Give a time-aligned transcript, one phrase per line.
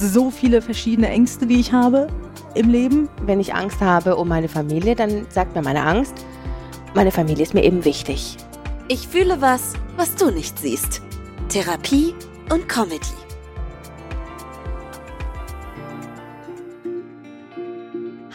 [0.00, 2.08] so viele verschiedene Ängste, die ich habe
[2.54, 3.08] im Leben.
[3.22, 6.14] Wenn ich Angst habe um meine Familie, dann sagt mir meine Angst,
[6.94, 8.36] meine Familie ist mir eben wichtig.
[8.88, 11.02] Ich fühle was, was du nicht siehst.
[11.48, 12.14] Therapie
[12.50, 13.19] und Comedy.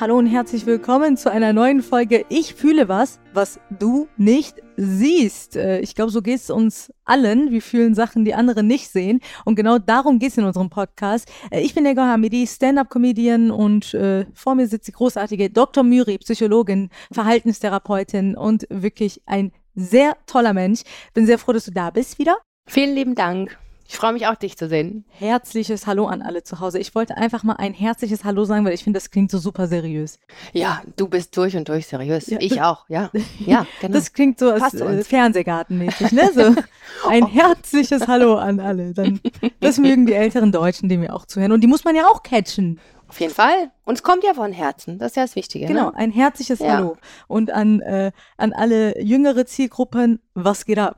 [0.05, 5.55] Hallo und herzlich willkommen zu einer neuen Folge Ich fühle was, was du nicht siehst.
[5.55, 7.49] Äh, ich glaube, so geht es uns allen.
[7.49, 9.19] Wir fühlen Sachen, die andere nicht sehen.
[9.45, 11.27] Und genau darum geht es in unserem Podcast.
[11.49, 15.83] Äh, ich bin Ego Hamidi, Stand-up-Comedian und äh, vor mir sitzt die großartige Dr.
[15.83, 20.81] Myri, Psychologin, Verhaltenstherapeutin und wirklich ein sehr toller Mensch.
[21.15, 22.37] Bin sehr froh, dass du da bist wieder.
[22.69, 23.57] Vielen lieben Dank.
[23.87, 25.05] Ich freue mich auch, dich zu sehen.
[25.09, 26.79] Herzliches Hallo an alle zu Hause.
[26.79, 29.67] Ich wollte einfach mal ein herzliches Hallo sagen, weil ich finde, das klingt so super
[29.67, 30.19] seriös.
[30.53, 32.27] Ja, du bist durch und durch seriös.
[32.27, 33.11] Ja, ich auch, ja.
[33.45, 33.93] Ja, genau.
[33.93, 36.31] Das klingt so als, äh, Fernsehgartenmäßig, ne?
[36.33, 36.55] So
[37.09, 38.93] ein herzliches Hallo an alle.
[38.93, 39.19] Dann,
[39.59, 41.51] das mögen die älteren Deutschen, die mir auch zuhören.
[41.51, 42.79] Und die muss man ja auch catchen.
[43.07, 43.71] Auf jeden Fall.
[43.83, 44.97] Und es kommt ja von Herzen.
[44.97, 45.67] Das ist ja das Wichtige.
[45.67, 45.95] Genau, ne?
[45.95, 46.77] ein herzliches ja.
[46.77, 46.97] Hallo.
[47.27, 50.97] Und an, äh, an alle jüngere Zielgruppen, was geht ab?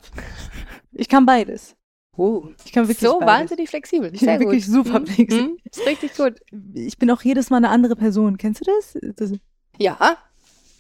[0.94, 1.77] Ich kann beides.
[2.18, 3.28] Uh, ich kann wirklich so beides.
[3.28, 4.12] wahnsinnig flexibel.
[4.14, 5.06] Ich bin wirklich super mhm.
[5.08, 5.42] flexibel.
[5.44, 5.58] Mhm.
[5.64, 6.34] Ist richtig gut.
[6.74, 8.38] Ich bin auch jedes Mal eine andere Person.
[8.38, 8.98] Kennst du das?
[9.16, 9.34] das
[9.78, 10.18] ja,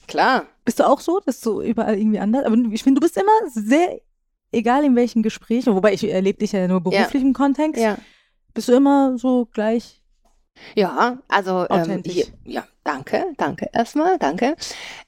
[0.08, 0.46] klar.
[0.66, 2.46] Bist du auch so, dass du überall irgendwie anders?
[2.46, 4.02] Aber ich finde, du bist immer sehr,
[4.52, 7.28] egal in welchen Gesprächen, wobei ich erlebe dich ja nur beruflich ja.
[7.28, 7.82] im Kontext.
[7.82, 7.98] Ja.
[8.54, 10.02] Bist du immer so gleich
[10.76, 12.04] ja, also ähm,
[12.46, 14.56] ja, danke, danke erstmal, danke.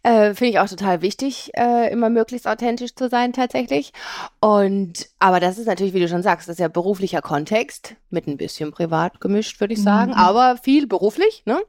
[0.04, 3.94] Äh, Finde ich auch total wichtig, äh, immer möglichst authentisch zu sein tatsächlich.
[4.40, 8.28] Und aber das ist natürlich, wie du schon sagst, das ist ja beruflicher Kontext mit
[8.28, 10.18] ein bisschen privat gemischt, würde ich sagen, mhm.
[10.18, 11.44] aber viel beruflich.
[11.46, 11.60] Ne?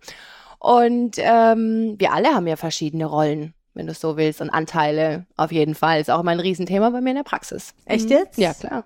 [0.58, 5.26] Und ähm, wir alle haben ja verschiedene Rollen wenn du es so willst, und Anteile
[5.36, 6.00] auf jeden Fall.
[6.00, 7.72] Ist auch immer ein Riesenthema bei mir in der Praxis.
[7.86, 8.36] Echt jetzt?
[8.36, 8.84] Ja, klar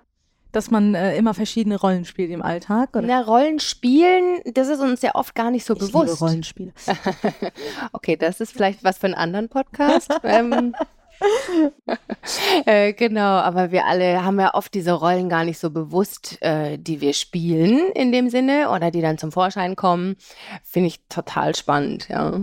[0.55, 2.95] dass man äh, immer verschiedene Rollen spielt im Alltag?
[2.95, 3.05] Oder?
[3.05, 6.07] Na, Rollen spielen, das ist uns ja oft gar nicht so ich bewusst.
[6.07, 6.73] Liebe Rollenspiele.
[7.91, 10.13] okay, das ist vielleicht was für einen anderen Podcast.
[10.23, 10.73] ähm,
[12.65, 16.77] äh, genau, aber wir alle haben ja oft diese Rollen gar nicht so bewusst, äh,
[16.77, 20.15] die wir spielen in dem Sinne oder die dann zum Vorschein kommen.
[20.63, 22.39] Finde ich total spannend, ja.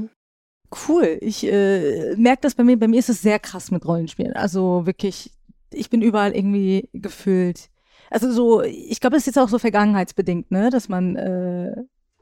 [0.88, 1.19] Cool.
[1.20, 2.78] Ich äh, merke das bei mir.
[2.78, 4.34] Bei mir ist es sehr krass mit Rollenspielen.
[4.34, 5.31] Also wirklich,
[5.70, 7.69] ich bin überall irgendwie gefühlt
[8.12, 11.75] also so, ich glaube, es ist jetzt auch so vergangenheitsbedingt, ne, dass man äh,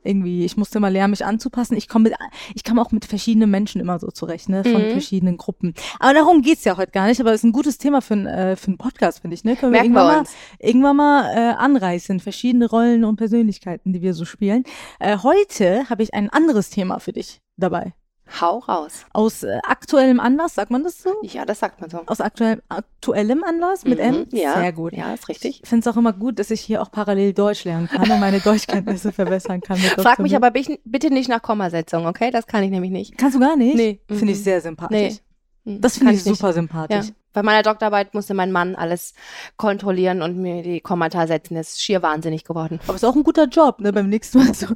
[0.02, 1.76] irgendwie, ich musste mal lernen, mich anzupassen.
[1.76, 2.14] Ich komme mit,
[2.54, 4.92] ich komme auch mit verschiedenen Menschen immer so zurecht, ne, von mhm.
[4.92, 5.74] verschiedenen Gruppen.
[5.98, 8.26] Aber darum geht's ja heute gar nicht, aber es ist ein gutes Thema für, ein,
[8.26, 9.56] äh, für einen Podcast, finde ich, ne?
[9.56, 10.24] Können wir irgendwann mal,
[10.58, 14.64] irgendwann mal äh, anreißen, verschiedene Rollen und Persönlichkeiten, die wir so spielen.
[14.98, 17.92] Äh, heute habe ich ein anderes Thema für dich dabei.
[18.40, 19.04] Hau raus.
[19.12, 21.14] Aus äh, aktuellem Anlass, sagt man das so?
[21.22, 22.02] Ja, das sagt man so.
[22.06, 24.26] Aus aktuell, aktuellem Anlass mit mhm, M?
[24.30, 24.60] Ja.
[24.60, 24.92] Sehr gut.
[24.92, 25.60] Ja, ist richtig.
[25.62, 28.20] Ich finde es auch immer gut, dass ich hier auch parallel Deutsch lernen kann und
[28.20, 29.78] meine Deutschkenntnisse verbessern kann.
[29.78, 32.30] Frag mich aber bitte nicht nach Kommasetzung, okay?
[32.30, 33.18] Das kann ich nämlich nicht.
[33.18, 33.76] Kannst du gar nicht?
[33.76, 34.00] Nee.
[34.08, 34.44] Finde ich mhm.
[34.44, 35.18] sehr sympathisch.
[35.64, 35.78] Nee.
[35.78, 37.08] Das finde ich super sympathisch.
[37.08, 37.14] Ja.
[37.32, 39.14] Bei meiner Doktorarbeit musste mein Mann alles
[39.56, 41.54] kontrollieren und mir die Kommata setzen.
[41.54, 42.80] Das ist schier wahnsinnig geworden.
[42.86, 43.92] Aber ist auch ein guter Job, ne?
[43.92, 44.66] Beim nächsten Mal so.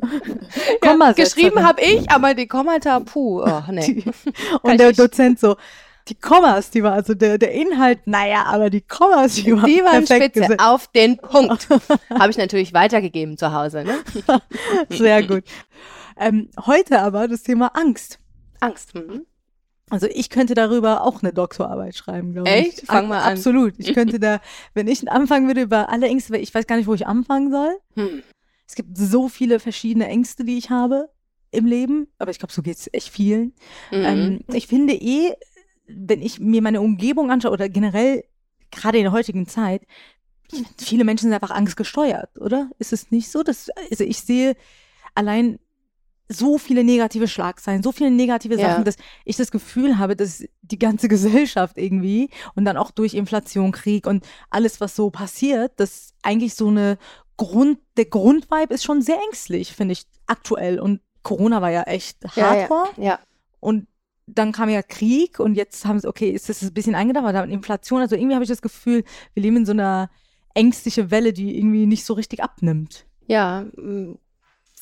[0.84, 4.04] ja, geschrieben habe ich, aber die Kommata, puh, oh, nee.
[4.62, 5.56] und der Dozent so,
[6.08, 9.50] die Kommas, die war also der, der Inhalt, naja, aber die Kommas, die, die
[9.82, 10.60] waren spitze, gesetzt.
[10.60, 11.68] auf den Punkt.
[12.10, 13.84] habe ich natürlich weitergegeben zu Hause.
[13.84, 13.98] Ne?
[14.90, 15.44] Sehr gut.
[16.18, 18.18] Ähm, heute aber das Thema Angst.
[18.60, 18.94] Angst.
[18.94, 19.26] Mhm.
[19.94, 22.54] Also ich könnte darüber auch eine Doktorarbeit schreiben, glaube ich.
[22.54, 22.86] Echt?
[22.86, 23.34] Fang mal an.
[23.34, 23.74] Absolut.
[23.78, 24.40] Ich könnte da,
[24.74, 27.52] wenn ich anfangen würde über alle Ängste, weil ich weiß gar nicht, wo ich anfangen
[27.52, 27.78] soll.
[27.94, 28.24] Hm.
[28.66, 31.10] Es gibt so viele verschiedene Ängste, die ich habe
[31.52, 33.52] im Leben, aber ich glaube, so geht es echt vielen.
[33.92, 34.04] Mhm.
[34.04, 35.34] Ähm, ich finde eh,
[35.86, 38.24] wenn ich mir meine Umgebung anschaue oder generell
[38.72, 39.82] gerade in der heutigen Zeit,
[40.76, 42.70] viele Menschen sind einfach angstgesteuert, oder?
[42.80, 43.44] Ist es nicht so?
[43.44, 44.56] Dass, also ich sehe
[45.14, 45.60] allein
[46.28, 48.84] so viele negative Schlagzeilen, so viele negative Sachen, ja.
[48.84, 53.72] dass ich das Gefühl habe, dass die ganze Gesellschaft irgendwie und dann auch durch Inflation,
[53.72, 56.98] Krieg und alles, was so passiert, dass eigentlich so eine
[57.36, 60.78] Grund, der Grundvibe ist schon sehr ängstlich, finde ich, aktuell.
[60.78, 62.88] Und Corona war ja echt hardcore.
[62.96, 63.10] Ja, ja.
[63.10, 63.18] ja.
[63.60, 63.86] Und
[64.26, 67.48] dann kam ja Krieg und jetzt haben sie, okay, ist das ein bisschen eingedauert, aber
[67.48, 69.04] Inflation, also irgendwie habe ich das Gefühl,
[69.34, 70.10] wir leben in so einer
[70.54, 73.06] ängstliche Welle, die irgendwie nicht so richtig abnimmt.
[73.26, 73.66] Ja,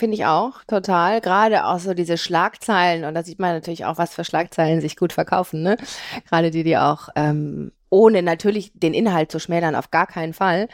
[0.03, 1.21] Finde ich auch, total.
[1.21, 4.97] Gerade auch so diese Schlagzeilen, und da sieht man natürlich auch, was für Schlagzeilen sich
[4.97, 5.77] gut verkaufen, ne?
[6.29, 10.67] Gerade die, die auch, ähm, ohne natürlich den Inhalt zu schmälern, auf gar keinen Fall.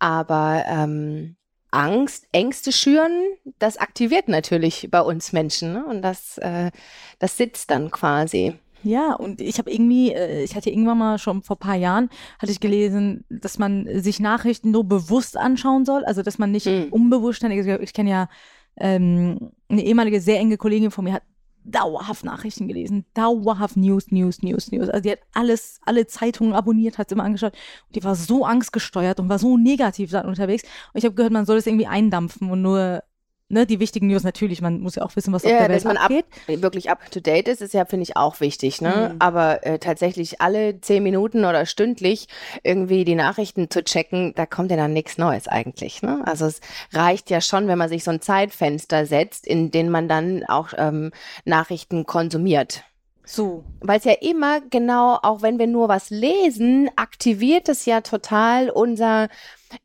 [0.00, 1.36] Aber ähm,
[1.70, 3.22] Angst, Ängste schüren,
[3.58, 5.72] das aktiviert natürlich bei uns Menschen.
[5.72, 5.86] Ne?
[5.86, 6.70] Und das, äh,
[7.18, 8.52] das sitzt dann quasi.
[8.84, 12.52] Ja, und ich habe irgendwie, äh, ich hatte irgendwann mal schon vor paar Jahren, hatte
[12.52, 16.88] ich gelesen, dass man sich Nachrichten nur bewusst anschauen soll, also dass man nicht mhm.
[16.90, 18.28] unbewusst, ich, ich kenne ja
[18.76, 21.22] ähm, eine ehemalige sehr enge Kollegin von mir hat
[21.64, 24.88] dauerhaft Nachrichten gelesen, dauerhaft News, News, News, News.
[24.88, 27.54] Also die hat alles, alle Zeitungen abonniert, hat immer angeschaut.
[27.86, 30.64] Und die war so angstgesteuert und war so negativ dann unterwegs.
[30.92, 33.02] Und ich habe gehört, man soll es irgendwie eindampfen und nur
[33.48, 35.76] ne, die wichtigen News natürlich, man muss ja auch wissen, was ja, auf der Welt
[35.76, 36.26] dass man abgeht.
[36.48, 38.80] Ab, wirklich up to date ist, ist ja, finde ich, auch wichtig.
[38.80, 39.12] Ne?
[39.12, 39.16] Mhm.
[39.20, 42.28] Aber äh, tatsächlich alle zehn Minuten oder stündlich
[42.62, 46.02] irgendwie die Nachrichten zu checken, da kommt ja dann nichts Neues eigentlich.
[46.02, 46.22] Ne?
[46.24, 46.60] Also es
[46.92, 50.72] reicht ja schon, wenn man sich so ein Zeitfenster setzt, in dem man dann auch
[50.76, 51.12] ähm,
[51.44, 52.84] Nachrichten konsumiert.
[53.24, 53.64] So.
[53.80, 58.70] Weil es ja immer genau, auch wenn wir nur was lesen, aktiviert es ja total
[58.70, 59.28] unser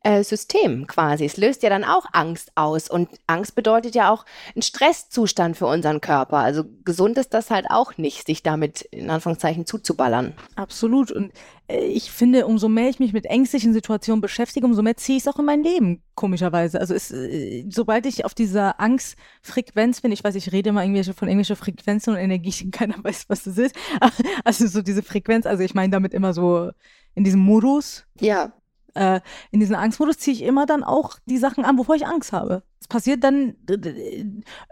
[0.02, 1.24] äh, System quasi.
[1.24, 5.66] Es löst ja dann auch Angst aus und Angst bedeutet ja auch ein Stresszustand für
[5.66, 6.38] unseren Körper.
[6.38, 10.34] Also gesund ist das halt auch nicht, sich damit in Anführungszeichen zuzuballern.
[10.56, 11.10] Absolut.
[11.10, 11.32] Und
[11.70, 15.28] ich finde, umso mehr ich mich mit ängstlichen Situationen beschäftige, umso mehr ziehe ich es
[15.28, 16.80] auch in mein Leben, komischerweise.
[16.80, 21.14] Also es, äh, sobald ich auf dieser Angstfrequenz bin, ich weiß, ich rede immer irgendwelche
[21.14, 23.74] von irgendwelchen Frequenzen und Energie, keiner weiß, was das ist.
[24.44, 26.70] Also so diese Frequenz, also ich meine damit immer so
[27.14, 28.04] in diesem Modus.
[28.20, 28.52] Ja
[28.94, 29.20] äh,
[29.50, 32.62] in diesen Angstmodus ziehe ich immer dann auch die Sachen an, wovor ich Angst habe.
[32.90, 33.54] Passiert dann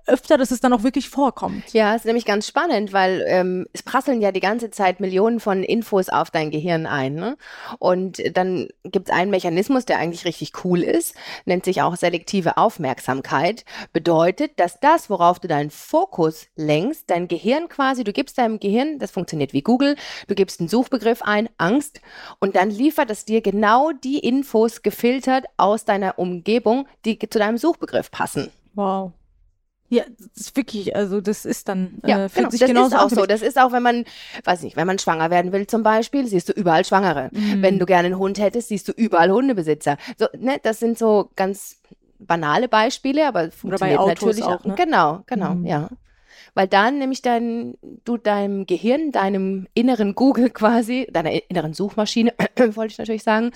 [0.07, 1.73] öfter, dass es dann auch wirklich vorkommt.
[1.73, 5.63] Ja, ist nämlich ganz spannend, weil ähm, es prasseln ja die ganze Zeit Millionen von
[5.63, 7.15] Infos auf dein Gehirn ein.
[7.15, 7.37] Ne?
[7.79, 12.57] Und dann gibt es einen Mechanismus, der eigentlich richtig cool ist, nennt sich auch selektive
[12.57, 13.65] Aufmerksamkeit.
[13.93, 18.99] Bedeutet, dass das, worauf du deinen Fokus lenkst, dein Gehirn quasi, du gibst deinem Gehirn,
[18.99, 19.95] das funktioniert wie Google,
[20.27, 22.01] du gibst einen Suchbegriff ein, Angst,
[22.41, 27.59] und dann liefert es dir genau die Infos gefiltert aus deiner Umgebung, die zu deinem
[27.59, 28.51] Suchbegriff Begriff passen.
[28.75, 29.13] Wow.
[29.91, 32.51] Ja, das ist wirklich, also das ist dann, ja, äh, genau.
[32.51, 33.25] das ist auch so.
[33.25, 34.05] Das ist auch, wenn man,
[34.45, 37.31] weiß nicht, wenn man schwanger werden will zum Beispiel, siehst du überall Schwangere.
[37.33, 37.63] Mhm.
[37.63, 39.97] Wenn du gerne einen Hund hättest, siehst du überall Hundebesitzer.
[40.19, 41.81] So, ne, das sind so ganz
[42.19, 44.63] banale Beispiele, aber funktioniert natürlich auch.
[44.65, 44.75] Ne?
[44.77, 45.65] Genau, genau, mhm.
[45.65, 45.89] ja.
[46.53, 52.35] Weil dann nämlich dein, du deinem Gehirn, deinem inneren Google quasi, deiner inneren Suchmaschine,
[52.75, 53.53] wollte ich natürlich sagen,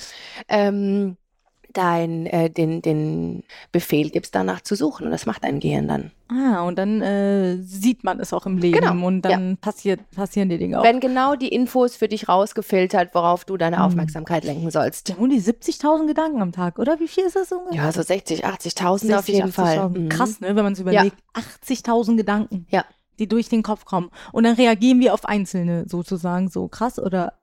[0.48, 1.18] ähm,
[1.72, 5.06] dein, äh, den, den Befehl gibst, danach zu suchen.
[5.06, 6.10] Und das macht dein Gehirn dann.
[6.28, 9.06] Ah, und dann äh, sieht man es auch im Leben genau.
[9.06, 9.56] und dann ja.
[9.60, 10.84] passiert, passieren die Dinge auch.
[10.84, 13.82] Wenn genau die Infos für dich rausgefiltert, worauf du deine hm.
[13.82, 15.10] Aufmerksamkeit lenken sollst.
[15.10, 17.00] Ja, und die 70.000 Gedanken am Tag, oder?
[17.00, 17.84] Wie viel ist das ungefähr?
[17.84, 19.90] Ja, so 60, 80.000 auf jeden Fall.
[19.90, 20.08] Mhm.
[20.08, 21.16] Krass, ne, wenn man es überlegt.
[21.36, 21.42] Ja.
[21.66, 22.66] 80.000 Gedanken.
[22.70, 22.84] Ja.
[23.18, 24.10] Die durch den Kopf kommen.
[24.32, 27.34] Und dann reagieren wir auf einzelne sozusagen so krass oder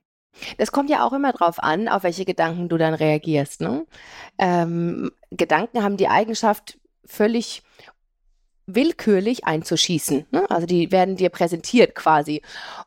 [0.58, 3.62] das kommt ja auch immer drauf an, auf welche Gedanken du dann reagierst.
[3.62, 3.86] Ne?
[4.38, 7.64] Ähm, Gedanken haben die Eigenschaft, völlig
[8.68, 10.28] willkürlich einzuschießen.
[10.32, 10.50] Ne?
[10.50, 12.42] Also die werden dir präsentiert quasi.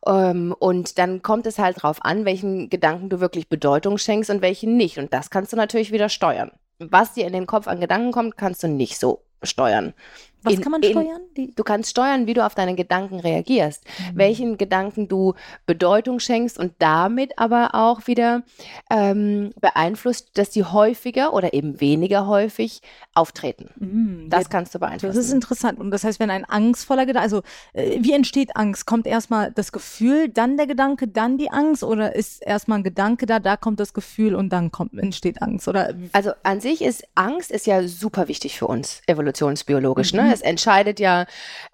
[0.06, 4.42] Ähm, und dann kommt es halt drauf an, welchen Gedanken du wirklich Bedeutung schenkst und
[4.42, 4.98] welchen nicht.
[4.98, 6.52] Und das kannst du natürlich wieder steuern.
[6.78, 9.94] Was dir in den Kopf an Gedanken kommt, kannst du nicht so steuern.
[10.42, 11.20] Was in, kann man steuern?
[11.34, 14.18] In, du kannst steuern, wie du auf deine Gedanken reagierst, mhm.
[14.18, 15.34] welchen Gedanken du
[15.66, 18.42] Bedeutung schenkst und damit aber auch wieder
[18.90, 22.82] ähm, beeinflusst, dass die häufiger oder eben weniger häufig
[23.14, 23.70] auftreten.
[23.76, 24.30] Mhm.
[24.30, 25.14] Das kannst du beeinflussen.
[25.14, 25.78] Das ist interessant.
[25.78, 27.42] Und das heißt, wenn ein angstvoller Gedanke, also
[27.72, 28.86] äh, wie entsteht Angst?
[28.86, 33.26] Kommt erstmal das Gefühl, dann der Gedanke, dann die Angst oder ist erstmal ein Gedanke
[33.26, 35.68] da, da kommt das Gefühl und dann kommt, entsteht Angst?
[35.68, 35.94] Oder?
[36.12, 40.12] Also an sich ist Angst ist ja super wichtig für uns, evolutionsbiologisch.
[40.12, 40.20] Mhm.
[40.20, 40.31] Ne?
[40.32, 41.26] Es entscheidet ja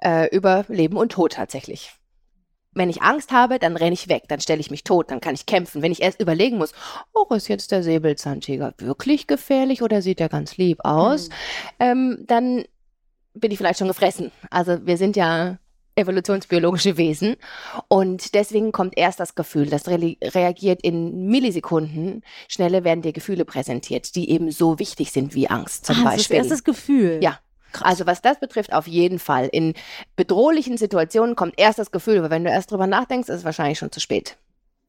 [0.02, 1.92] äh, über Leben und Tod tatsächlich.
[2.72, 5.34] Wenn ich Angst habe, dann renne ich weg, dann stelle ich mich tot, dann kann
[5.34, 5.82] ich kämpfen.
[5.82, 6.72] Wenn ich erst überlegen muss,
[7.12, 11.34] oh, ist jetzt der Säbelzahntiger wirklich gefährlich oder sieht er ganz lieb aus, mhm.
[11.80, 12.64] ähm, dann
[13.34, 14.30] bin ich vielleicht schon gefressen.
[14.50, 15.58] Also wir sind ja
[15.98, 17.36] evolutionsbiologische Wesen.
[17.88, 22.22] Und deswegen kommt erst das Gefühl, das re reagiert in Millisekunden.
[22.46, 26.38] Schnelle werden dir Gefühle präsentiert, die eben so wichtig sind wie Angst zum ah, Beispiel.
[26.38, 27.18] Das ist das Gefühl.
[27.22, 27.40] Ja.
[27.82, 29.48] Also was das betrifft, auf jeden Fall.
[29.52, 29.74] In
[30.16, 33.78] bedrohlichen Situationen kommt erst das Gefühl, aber wenn du erst drüber nachdenkst, ist es wahrscheinlich
[33.78, 34.36] schon zu spät.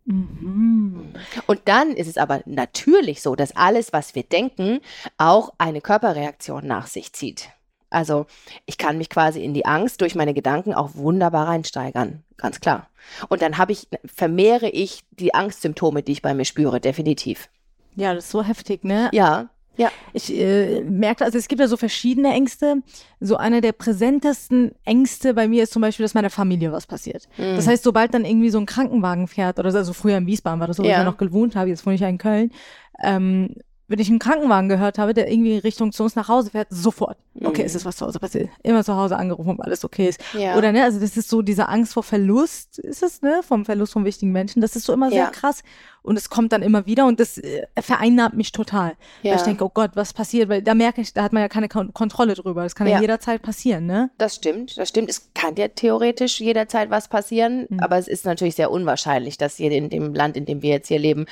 [0.05, 1.13] Mhm.
[1.47, 4.79] Und dann ist es aber natürlich so, dass alles, was wir denken,
[5.17, 7.49] auch eine Körperreaktion nach sich zieht.
[7.91, 8.27] Also
[8.65, 12.87] ich kann mich quasi in die Angst durch meine Gedanken auch wunderbar reinsteigern, ganz klar.
[13.29, 17.49] Und dann habe ich, vermehre ich die Angstsymptome, die ich bei mir spüre, definitiv.
[17.95, 19.09] Ja, das ist so heftig, ne?
[19.11, 19.49] Ja.
[19.79, 19.91] Ja.
[20.11, 22.83] Ich äh, merke, also es gibt ja so verschiedene Ängste.
[23.21, 27.29] So eine der präsentesten Ängste bei mir ist zum Beispiel, dass meiner Familie was passiert.
[27.37, 27.55] Mhm.
[27.55, 30.59] Das heißt, sobald dann irgendwie so ein Krankenwagen fährt oder so, also früher in Wiesbaden
[30.59, 30.89] war das so, ja.
[30.89, 32.51] wo ich ja noch gewohnt habe, jetzt wohne ich ja in Köln,
[33.01, 33.55] ähm,
[33.89, 37.17] wenn ich einen Krankenwagen gehört habe, der irgendwie Richtung zu uns nach Hause fährt, sofort.
[37.43, 37.65] Okay, mhm.
[37.65, 38.49] ist es was zu Hause passiert?
[38.63, 40.19] Immer zu Hause angerufen, ob alles okay ist.
[40.33, 40.57] Ja.
[40.57, 43.93] Oder ne, also das ist so diese Angst vor Verlust, ist es, ne, vom Verlust
[43.93, 44.61] von wichtigen Menschen.
[44.61, 45.29] Das ist so immer sehr ja.
[45.29, 45.63] krass.
[46.01, 48.93] Und es kommt dann immer wieder und das äh, vereinnahmt mich total.
[49.21, 49.31] Ja.
[49.31, 50.49] Weil ich denke, oh Gott, was passiert?
[50.49, 52.63] Weil da merke ich, da hat man ja keine Kon Kontrolle drüber.
[52.63, 53.01] Das kann ja.
[53.01, 54.09] jederzeit passieren, ne?
[54.17, 55.09] Das stimmt, das stimmt.
[55.09, 57.79] Es kann ja theoretisch jederzeit was passieren, mhm.
[57.79, 60.87] aber es ist natürlich sehr unwahrscheinlich, dass hier in dem Land, in dem wir jetzt
[60.87, 61.25] hier leben,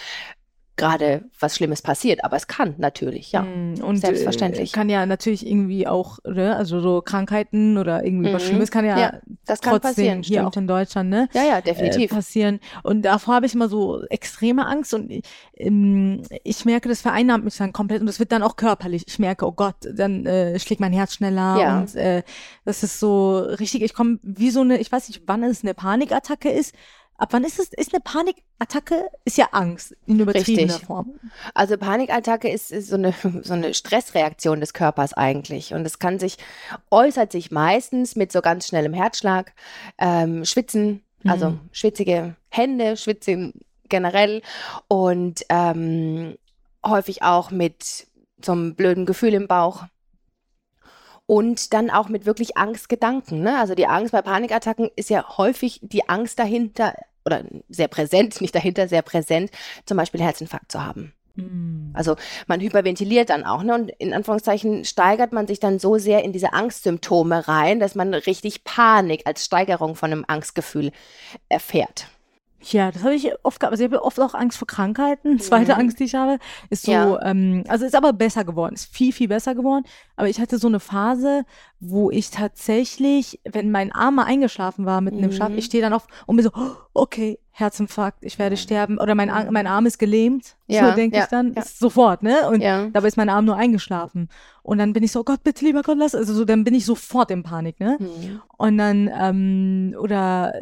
[0.77, 3.41] gerade was Schlimmes passiert, aber es kann natürlich, ja.
[3.41, 4.71] Mm, und selbstverständlich.
[4.71, 8.33] Äh, kann ja natürlich irgendwie auch, ne, also so Krankheiten oder irgendwie mhm.
[8.33, 9.13] was Schlimmes kann ja, ja
[9.45, 10.47] das kann passieren, hier stimmt.
[10.47, 11.27] auch in Deutschland, ne?
[11.33, 12.11] Ja, ja, definitiv.
[12.11, 12.59] Äh, passieren.
[12.83, 15.21] Und davor habe ich immer so extreme Angst und
[15.55, 19.03] ähm, ich merke, das vereinnahmt mich dann komplett und das wird dann auch körperlich.
[19.07, 21.79] Ich merke, oh Gott, dann äh, schlägt mein Herz schneller ja.
[21.79, 22.21] und äh,
[22.65, 25.73] das ist so richtig, ich komme wie so eine, ich weiß nicht, wann es eine
[25.73, 26.75] Panikattacke ist,
[27.17, 30.85] Ab wann ist es, ist eine Panikattacke, ist ja Angst in übertriebener Richtig.
[30.85, 31.19] Form.
[31.55, 35.73] Also Panikattacke ist, ist, so, eine, so eine Stressreaktion des Körpers eigentlich.
[35.73, 36.37] Und es kann sich,
[36.91, 39.53] äußert sich meistens mit so ganz schnellem Herzschlag,
[39.97, 41.59] ähm, Schwitzen, also mhm.
[41.71, 43.53] schwitzige Hände, Schwitzen
[43.89, 44.43] generell
[44.87, 46.37] und ähm,
[46.85, 48.07] häufig auch mit
[48.43, 49.85] so einem blöden Gefühl im Bauch
[51.25, 53.41] und dann auch mit wirklich Angstgedanken.
[53.41, 53.59] Ne?
[53.59, 56.93] Also die Angst bei Panikattacken ist ja häufig die Angst dahinter
[57.27, 59.51] oder sehr präsent, nicht dahinter, sehr präsent,
[59.85, 61.13] zum Beispiel Herzinfarkt zu haben.
[61.35, 61.91] Mm.
[61.93, 62.15] Also
[62.47, 63.75] man hyperventiliert dann auch, ne?
[63.75, 68.13] Und in Anführungszeichen steigert man sich dann so sehr in diese Angstsymptome rein, dass man
[68.13, 70.91] richtig Panik als Steigerung von einem Angstgefühl
[71.49, 72.07] erfährt.
[72.61, 73.71] Ja, das habe ich oft gehabt.
[73.71, 75.39] Also ich habe oft auch Angst vor Krankheiten.
[75.39, 75.81] Zweite mhm.
[75.81, 77.21] Angst, die ich habe, ist so, ja.
[77.23, 79.85] ähm, also ist aber besser geworden, ist viel, viel besser geworden.
[80.15, 81.45] Aber ich hatte so eine Phase,
[81.79, 85.25] wo ich tatsächlich, wenn mein Arm mal eingeschlafen war mitten mhm.
[85.25, 86.51] im Schlaf, ich stehe dann auf und mir so,
[86.93, 88.99] okay, Herzinfarkt, ich werde sterben.
[88.99, 90.57] Oder mein, Ar mein Arm ist gelähmt.
[90.67, 91.53] Ja, so denke ja, ich dann.
[91.55, 91.63] Ja.
[91.63, 92.47] sofort, ne?
[92.49, 94.29] Und dabei ist mein Arm nur eingeschlafen.
[94.61, 96.13] Und dann bin ich so, oh Gott, bitte, lieber Gott, lass.
[96.13, 97.97] Also so, dann bin ich sofort in Panik, ne?
[97.99, 98.41] Mhm.
[98.57, 100.53] Und dann, ähm, oder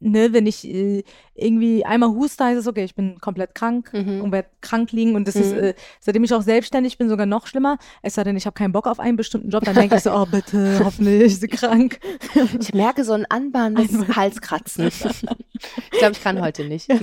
[0.00, 1.02] ne, wenn ich äh,
[1.34, 4.22] irgendwie einmal huste, heißt es, okay, ich bin komplett krank mhm.
[4.22, 5.14] und werde krank liegen.
[5.14, 5.42] Und das mhm.
[5.42, 7.78] ist, äh, seitdem ich auch selbstständig bin, sogar noch schlimmer.
[8.02, 10.12] Es sei denn, ich habe keinen Bock auf einen bestimmten Job, dann denke ich so,
[10.12, 12.00] oh bitte, hoffentlich ist sie krank.
[12.60, 14.86] Ich merke so ein anbahnendes Halskratzen.
[14.86, 16.88] ich glaube, ich kann heute nicht.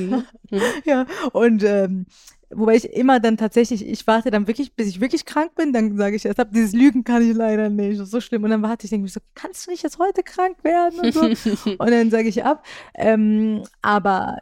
[0.51, 0.61] Mhm.
[0.85, 2.05] Ja, und ähm,
[2.57, 5.97] Wobei ich immer dann tatsächlich, ich warte dann wirklich, bis ich wirklich krank bin, dann
[5.97, 8.43] sage ich erst ab, dieses Lügen kann ich leider nicht, das ist so schlimm.
[8.43, 11.13] Und dann warte ich, denke ich so, kannst du nicht jetzt heute krank werden und
[11.13, 11.21] so.
[11.77, 12.65] und dann sage ich ab.
[12.95, 14.37] Ähm, aber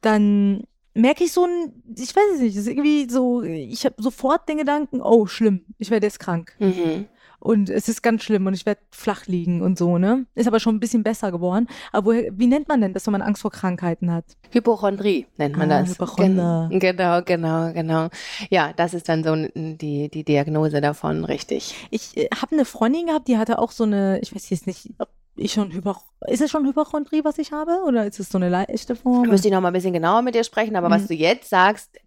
[0.00, 3.96] dann merke ich so ein, ich weiß es nicht, das ist irgendwie so, ich habe
[3.98, 6.56] sofort den Gedanken, oh, schlimm, ich werde jetzt krank.
[6.58, 7.06] Mhm.
[7.44, 10.24] Und es ist ganz schlimm und ich werde flach liegen und so, ne?
[10.34, 11.68] Ist aber schon ein bisschen besser geworden.
[11.92, 14.24] Aber woher, wie nennt man denn das, wenn man Angst vor Krankheiten hat?
[14.50, 15.90] Hypochondrie nennt man ah, das.
[15.90, 16.68] Hypochonder.
[16.70, 18.08] Gen genau, genau, genau.
[18.48, 21.74] Ja, das ist dann so die, die Diagnose davon, richtig.
[21.90, 24.94] Ich äh, habe eine Freundin gehabt, die hatte auch so eine, ich weiß jetzt nicht,
[24.96, 28.38] ob ich schon Hyper ist es schon Hypochondrie, was ich habe, oder ist es so
[28.38, 29.28] eine leichte Form?
[29.28, 30.92] Müsste ich noch mal ein bisschen genauer mit dir sprechen, aber mhm.
[30.92, 32.00] was du jetzt sagst,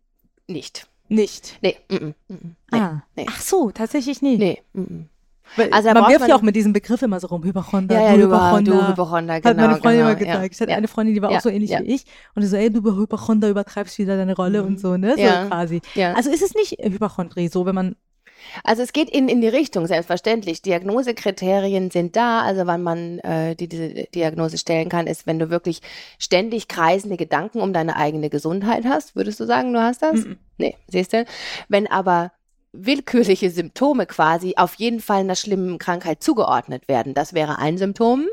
[0.47, 0.87] nicht.
[1.09, 1.59] Nicht?
[1.61, 1.77] Nee.
[1.89, 2.79] Mm -mm, mm nee.
[2.79, 3.03] Ah.
[3.15, 3.25] nee.
[3.29, 4.39] Ach so, tatsächlich nicht.
[4.39, 4.63] Nee.
[4.73, 5.05] Mm
[5.71, 8.23] also man wirft ja auch mit diesem Begriff immer so rum, Hypochonder, ja, ja, du
[8.23, 8.71] Hypochonder.
[8.71, 9.49] Du Hypochonder, genau.
[9.49, 10.37] Hat meine Freundin genau, immer gezeigt.
[10.37, 10.77] Ja, ich hatte ja.
[10.77, 12.05] eine Freundin, die war auch so ähnlich wie ich.
[12.35, 14.67] Und die so, ey, du Hypochonder übertreibst wieder deine Rolle mhm.
[14.67, 15.15] und so, ne?
[15.17, 15.81] So quasi.
[16.15, 17.95] Also ist es nicht Hypochondrie so, wenn man
[18.63, 20.61] also es geht in, in die Richtung, selbstverständlich.
[20.61, 22.41] Diagnosekriterien sind da.
[22.41, 25.81] Also wann man äh, die, diese Diagnose stellen kann, ist, wenn du wirklich
[26.19, 29.15] ständig kreisende Gedanken um deine eigene Gesundheit hast.
[29.15, 30.13] Würdest du sagen, du hast das?
[30.13, 30.37] Mm -mm.
[30.57, 31.25] Nee, siehst du?
[31.67, 32.31] Wenn aber
[32.85, 37.13] willkürliche Symptome quasi auf jeden Fall einer schlimmen Krankheit zugeordnet werden.
[37.13, 38.27] Das wäre ein Symptom.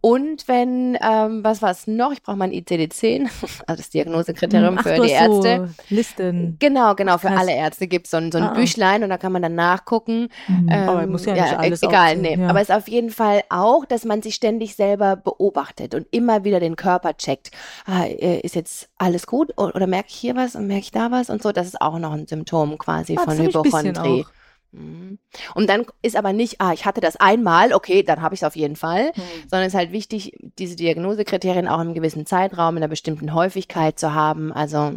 [0.00, 2.12] Und wenn, ähm, was war es noch?
[2.12, 3.22] Ich brauche mal ein ICD-10,
[3.66, 5.68] also das Diagnosekriterium hm, Ach, für die Ärzte.
[5.76, 6.56] So Listen.
[6.60, 8.54] Genau, genau, für alle Ärzte gibt es so ein, so ein ah.
[8.54, 10.28] Büchlein und da kann man dann nachgucken.
[10.46, 12.36] Mhm, ähm, aber muss ja nicht ja, alles Egal, nee.
[12.36, 12.48] Ja.
[12.48, 16.44] Aber es ist auf jeden Fall auch, dass man sich ständig selber beobachtet und immer
[16.44, 17.50] wieder den Körper checkt.
[17.84, 21.10] Ah, äh, ist jetzt alles gut oder merke ich hier was und merke ich da
[21.10, 21.50] was und so?
[21.50, 24.24] Das ist auch noch ein Symptom quasi ah, von Hypochondrie.
[24.72, 25.18] Mhm.
[25.54, 28.46] Und dann ist aber nicht, ah, ich hatte das einmal, okay, dann habe ich es
[28.46, 29.22] auf jeden Fall, mhm.
[29.50, 33.32] sondern es ist halt wichtig, diese Diagnosekriterien auch in einem gewissen Zeitraum, in einer bestimmten
[33.32, 34.52] Häufigkeit zu haben.
[34.52, 34.94] Also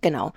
[0.00, 0.32] genau.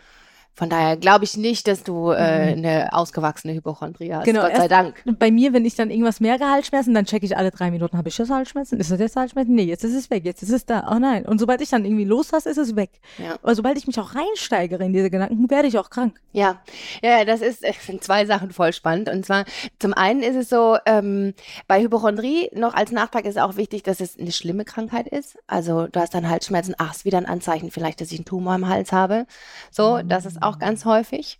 [0.57, 2.65] Von daher glaube ich nicht, dass du äh, mhm.
[2.65, 4.25] eine ausgewachsene Hypochondrie hast.
[4.25, 4.95] Genau, Gott sei Dank.
[5.19, 8.09] Bei mir, wenn ich dann irgendwas mehr Halsschmerzen, dann checke ich alle drei Minuten, habe
[8.09, 8.79] ich das Halsschmerzen?
[8.79, 9.53] Ist das jetzt Halsschmerzen?
[9.53, 10.89] Nee, jetzt ist es weg, jetzt ist es da.
[10.91, 11.27] Oh nein.
[11.27, 12.89] Und sobald ich dann irgendwie loslasse, ist es weg.
[13.19, 13.35] Ja.
[13.43, 16.19] Aber sobald ich mich auch reinsteigere in diese Gedanken, werde ich auch krank.
[16.31, 16.59] Ja,
[17.03, 19.09] ja, das ist äh, sind zwei Sachen voll spannend.
[19.09, 19.45] Und zwar
[19.77, 21.35] zum einen ist es so, ähm,
[21.67, 25.37] bei Hypochondrie noch als Nachtrag ist auch wichtig, dass es eine schlimme Krankheit ist.
[25.45, 28.55] Also du hast dann Halsschmerzen, ach, ist wieder ein Anzeichen vielleicht, dass ich einen Tumor
[28.55, 29.27] im Hals habe.
[29.69, 30.09] So, mhm.
[30.09, 31.39] das ist auch auch ganz häufig.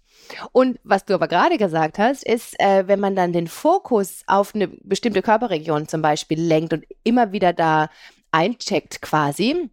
[0.52, 4.54] Und was du aber gerade gesagt hast, ist, äh, wenn man dann den Fokus auf
[4.54, 7.90] eine bestimmte Körperregion zum Beispiel lenkt und immer wieder da
[8.32, 9.70] eincheckt quasi,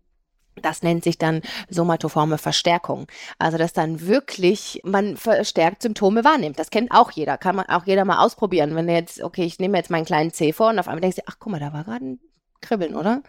[0.62, 3.06] das nennt sich dann somatoforme Verstärkung.
[3.38, 6.58] Also, dass dann wirklich man verstärkt Symptome wahrnimmt.
[6.58, 7.38] Das kennt auch jeder.
[7.38, 8.74] Kann man auch jeder mal ausprobieren.
[8.76, 11.16] Wenn du jetzt, okay, ich nehme jetzt meinen kleinen C vor und auf einmal denkst
[11.16, 12.20] du, ach guck mal, da war gerade ein
[12.60, 13.22] Kribbeln, oder?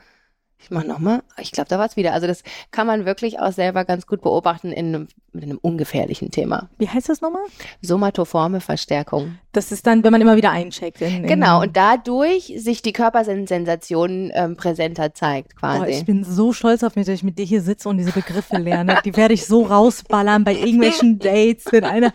[0.58, 1.22] Ich mache nochmal.
[1.40, 2.14] Ich glaube, da war es wieder.
[2.14, 6.32] Also das kann man wirklich auch selber ganz gut beobachten in einem, mit einem ungefährlichen
[6.32, 6.70] Thema.
[6.78, 7.46] Wie heißt das nochmal?
[7.82, 9.38] Somatoforme Verstärkung.
[9.56, 11.02] Das ist dann, wenn man immer wieder eincheckt.
[11.02, 15.80] In, in genau, und dadurch sich die Körpersensation ähm, präsenter zeigt quasi.
[15.80, 18.12] Boah, ich bin so stolz auf mich, dass ich mit dir hier sitze und diese
[18.12, 19.00] Begriffe lerne.
[19.06, 22.12] Die werde ich so rausballern bei irgendwelchen Dates, wenn einer,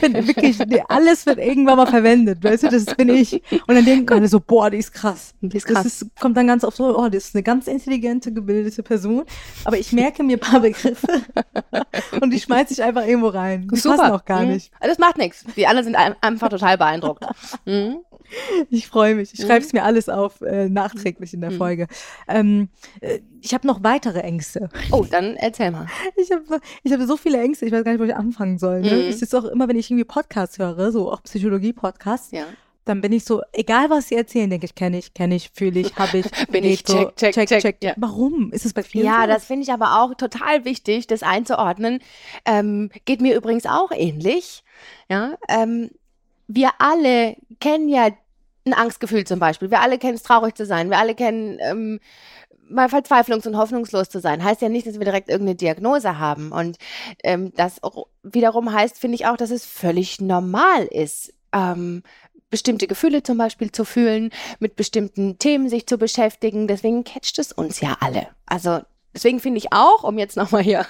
[0.00, 0.58] wenn wirklich,
[0.88, 2.44] alles wird irgendwann mal verwendet.
[2.44, 3.42] Weißt du, das bin ich.
[3.66, 5.34] Und dann denken alle so, boah, die ist krass.
[5.40, 5.84] Die ist krass.
[5.84, 9.24] Das ist, kommt dann ganz oft so, oh, das ist eine ganz intelligente, gebildete Person.
[9.64, 11.22] Aber ich merke mir ein paar Begriffe
[12.20, 13.66] und die schmeiße ich einfach irgendwo rein.
[13.72, 13.96] Die Super.
[13.96, 14.52] passen auch gar mhm.
[14.52, 14.72] nicht.
[14.80, 15.44] Das macht nichts.
[15.56, 17.24] Die anderen sind einfach total beeindruckt.
[17.64, 17.98] Mhm.
[18.68, 19.32] Ich freue mich.
[19.32, 21.56] Ich schreibe es mir alles auf, äh, nachträglich in der mhm.
[21.56, 21.86] Folge.
[22.26, 22.68] Ähm,
[23.00, 24.68] äh, ich habe noch weitere Ängste.
[24.90, 25.86] Oh, dann erzähl mal.
[26.16, 28.82] Ich habe ich hab so viele Ängste, ich weiß gar nicht, wo ich anfangen soll.
[28.82, 28.92] Ne?
[28.92, 29.08] Mhm.
[29.08, 32.32] Ich sitze auch immer, wenn ich irgendwie Podcasts höre, so auch Psychologie-Podcasts.
[32.32, 32.44] Ja
[32.88, 35.80] dann bin ich so, egal was sie erzählen, denke ich, kenne ich, kenne ich, fühle
[35.80, 36.26] ich, habe ich.
[36.50, 37.60] bin ich, check, check, check, check.
[37.60, 37.76] check.
[37.82, 37.92] Ja.
[37.96, 38.50] Warum?
[38.52, 39.28] Ist es bei vielen Ja, so?
[39.28, 42.00] das finde ich aber auch total wichtig, das einzuordnen.
[42.44, 44.64] Ähm, geht mir übrigens auch ähnlich.
[45.10, 45.90] Ja, ähm,
[46.48, 48.08] wir alle kennen ja
[48.64, 49.70] ein Angstgefühl zum Beispiel.
[49.70, 50.90] Wir alle kennen es, traurig zu sein.
[50.90, 52.00] Wir alle kennen ähm,
[52.68, 54.42] mal verzweiflungs- und hoffnungslos zu sein.
[54.42, 56.52] Heißt ja nicht, dass wir direkt irgendeine Diagnose haben.
[56.52, 56.78] Und
[57.22, 57.80] ähm, das
[58.22, 62.02] wiederum heißt, finde ich auch, dass es völlig normal ist, ähm,
[62.50, 66.66] bestimmte Gefühle zum Beispiel zu fühlen, mit bestimmten Themen sich zu beschäftigen.
[66.66, 68.28] Deswegen catcht es uns ja alle.
[68.46, 68.80] Also
[69.18, 70.86] deswegen finde ich auch, um jetzt nochmal hier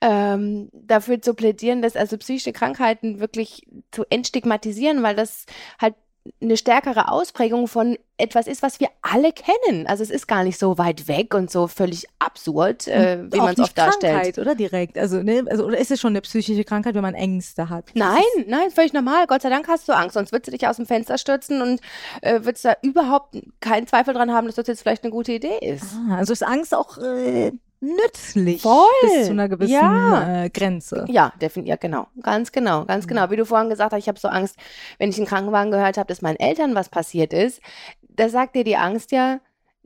[0.00, 3.62] ähm, dafür zu plädieren, dass also psychische Krankheiten wirklich
[3.92, 5.46] zu entstigmatisieren, weil das
[5.80, 5.94] halt
[6.42, 9.86] eine stärkere Ausprägung von etwas ist, was wir alle kennen.
[9.86, 13.54] Also es ist gar nicht so weit weg und so völlig absurd, äh, wie man
[13.54, 14.12] es oft darstellt.
[14.12, 14.98] Krankheit, oder direkt?
[14.98, 15.44] Also, ne?
[15.48, 17.86] also oder ist es schon eine psychische Krankheit, wenn man Ängste hat?
[17.94, 19.26] Nein, nein, völlig normal.
[19.26, 21.80] Gott sei Dank hast du Angst, sonst würdest du dich aus dem Fenster stürzen und
[22.20, 25.58] äh, würdest da überhaupt keinen Zweifel dran haben, dass das jetzt vielleicht eine gute Idee
[25.62, 25.94] ist.
[26.10, 28.84] Ah, also ist Angst auch äh, nützlich Voll.
[29.02, 30.44] bis zu einer gewissen ja.
[30.44, 31.06] äh, Grenze.
[31.08, 32.06] Ja, definitiv, ja, genau.
[32.22, 33.30] Ganz genau, ganz genau.
[33.30, 34.56] Wie du vorhin gesagt hast, ich habe so Angst,
[34.98, 37.60] wenn ich einen Krankenwagen gehört habe, dass meinen Eltern was passiert ist.
[38.08, 39.40] Da sagt dir die Angst ja,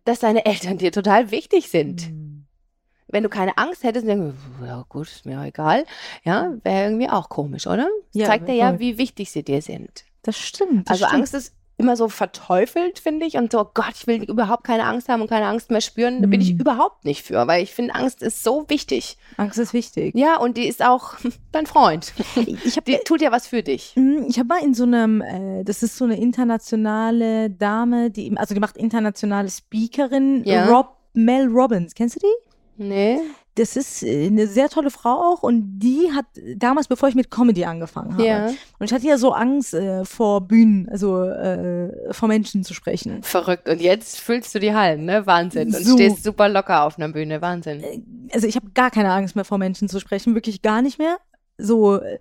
[0.04, 2.11] dass deine Eltern dir total wichtig sind.
[2.11, 2.46] Mhm.
[3.07, 5.85] Wenn du keine Angst hättest, dann ja gut, ist mir auch egal.
[6.24, 7.88] Ja, wäre irgendwie auch komisch, oder?
[8.12, 10.04] Das ja, zeigt dir ja, wie wichtig sie dir sind.
[10.22, 10.88] Das stimmt.
[10.88, 11.20] Das also stimmt.
[11.20, 13.37] Angst ist immer so verteufelt, finde ich.
[13.37, 16.22] Und so, Gott, ich will überhaupt keine Angst haben und keine Angst mehr spüren.
[16.22, 16.60] Da bin ich mhm.
[16.60, 19.16] überhaupt nicht für, weil ich finde, Angst ist so wichtig.
[19.37, 20.14] Angst ist wichtig.
[20.14, 21.14] Ja, und die ist auch
[21.52, 22.12] dein Freund.
[22.64, 23.92] Ich hab, die tut ja was für dich.
[23.96, 28.37] Mhm, ich habe mal in so einem, äh, das ist so eine internationale Dame, die,
[28.37, 30.66] also die macht internationale Speakerin, ja.
[30.66, 31.94] Rob, Mel Robbins.
[31.94, 32.84] Kennst du die?
[32.84, 33.20] Nee
[33.57, 37.31] das ist äh, eine sehr tolle Frau auch und die hat damals, bevor ich mit
[37.31, 38.47] Comedy angefangen habe, ja.
[38.47, 43.23] und ich hatte ja so Angst äh, vor Bühnen, also äh, vor Menschen zu sprechen.
[43.23, 43.69] Verrückt.
[43.69, 45.27] Und jetzt füllst du die Hallen, ne?
[45.27, 45.69] Wahnsinn.
[45.69, 45.95] Und so.
[45.95, 47.83] stehst super locker auf einer Bühne, Wahnsinn.
[47.83, 48.01] Äh,
[48.33, 51.19] also ich habe gar keine Angst mehr vor Menschen zu sprechen, wirklich gar nicht mehr.
[51.59, 52.19] So äh,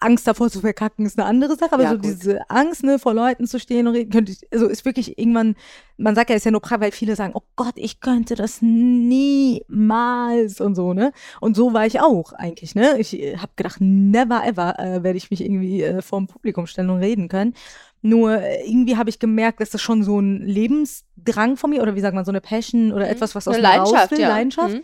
[0.00, 2.06] Angst davor zu verkacken ist eine andere Sache, aber ja, so gut.
[2.06, 5.54] diese Angst, ne, vor Leuten zu stehen und reden, könnte ich, also ist wirklich irgendwann,
[5.96, 10.60] man sagt ja, ist ja nur weil viele sagen, oh Gott, ich könnte das niemals
[10.60, 11.12] und so, ne?
[11.40, 12.98] Und so war ich auch eigentlich, ne?
[12.98, 16.66] Ich äh, habe gedacht, never ever äh, werde ich mich irgendwie äh, vor dem Publikum
[16.66, 17.54] stellen und reden können.
[18.02, 21.94] Nur äh, irgendwie habe ich gemerkt, dass das schon so ein Lebensdrang von mir oder
[21.94, 23.12] wie sagt man, so eine Passion oder mhm.
[23.12, 24.28] etwas, was aus mir raus will, ja.
[24.28, 24.74] Leidenschaft.
[24.74, 24.82] Mhm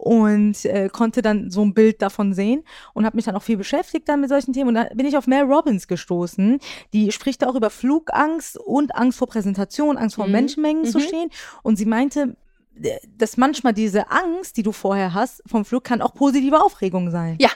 [0.00, 3.58] und äh, konnte dann so ein Bild davon sehen und habe mich dann auch viel
[3.58, 6.58] beschäftigt dann mit solchen Themen und da bin ich auf Mel Robbins gestoßen.
[6.94, 10.32] Die spricht auch über Flugangst und Angst vor Präsentation, Angst vor mhm.
[10.32, 10.88] Menschenmengen mhm.
[10.88, 11.28] zu stehen
[11.62, 12.36] und sie meinte,
[12.82, 17.10] äh, dass manchmal diese Angst, die du vorher hast vom Flug, kann auch positive Aufregung
[17.10, 17.36] sein.
[17.38, 17.50] Ja,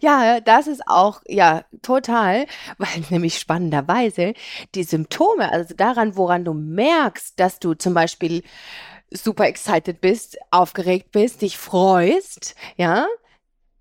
[0.00, 2.46] ja, das ist auch, ja, total,
[2.78, 4.34] weil nämlich spannenderweise
[4.74, 8.42] die Symptome, also daran, woran du merkst, dass du zum Beispiel
[9.10, 13.06] super excited bist, aufgeregt bist, dich freust, ja,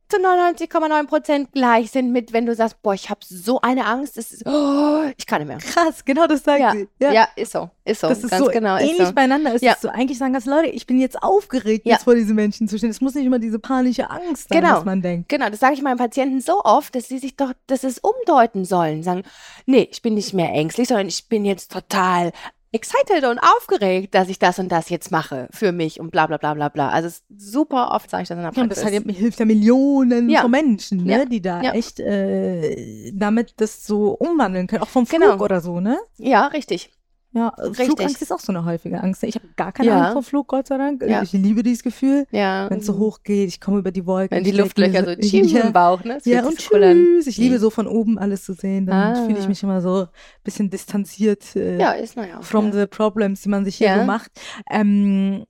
[0.09, 4.17] zu 99,9 Prozent gleich sind mit, wenn du sagst, boah, ich habe so eine Angst,
[4.17, 5.57] das ist, oh, ich kann nicht mehr.
[5.57, 6.71] Krass, genau das sagt ja.
[6.71, 6.87] sie.
[6.99, 7.11] Ja.
[7.11, 8.07] ja, ist so, ist so.
[8.07, 9.13] Das ist ganz so genau, ähnlich so.
[9.13, 9.53] beieinander.
[9.55, 9.73] Es ja.
[9.73, 12.77] ist so, eigentlich sagen ganz Leute, ich bin jetzt aufgeregt, jetzt vor diesen Menschen zu
[12.77, 12.89] stehen.
[12.89, 14.77] Es muss nicht immer diese panische Angst sein, genau.
[14.77, 15.29] was man denkt.
[15.29, 18.63] Genau, das sage ich meinen Patienten so oft, dass sie sich doch, dass es umdeuten
[18.63, 19.03] sollen.
[19.03, 19.23] Sagen,
[19.65, 22.31] nee, ich bin nicht mehr ängstlich, sondern ich bin jetzt total
[22.71, 26.37] excited und aufgeregt, dass ich das und das jetzt mache für mich und bla bla
[26.37, 26.89] bla bla bla.
[26.89, 28.83] Also super oft sage ich das in der Praxis.
[28.83, 30.41] Ja, das halt, hilft ja Millionen ja.
[30.41, 31.25] von Menschen, ne, ja.
[31.25, 31.71] die da ja.
[31.71, 35.43] echt äh, damit das so umwandeln können, auch vom Flug genau.
[35.43, 35.97] oder so, ne?
[36.17, 36.91] Ja, richtig.
[37.37, 37.85] Ja, Richtig.
[37.85, 39.21] Flugangst ist auch so eine häufige Angst.
[39.23, 39.99] Ich habe gar keine ja.
[39.99, 41.03] Angst vor Flug, Gott sei Dank.
[41.03, 41.21] Ja.
[41.21, 42.67] Ich liebe dieses Gefühl, ja.
[42.69, 43.47] wenn es so hoch geht.
[43.49, 44.35] Ich komme über die Wolken.
[44.35, 45.61] Wenn die Luftlöcher so schieben ja.
[45.61, 46.15] im Bauch, ne?
[46.15, 47.27] Das ja, und tschüss.
[47.27, 47.59] Ich liebe mhm.
[47.59, 48.87] so von oben alles zu sehen.
[48.87, 49.25] Dann ah.
[49.25, 50.07] fühle ich mich immer so ein
[50.43, 52.41] bisschen distanziert äh, ja, ist naja.
[52.41, 54.31] from the problems, die man sich hier so macht.
[54.71, 55.45] Ähm,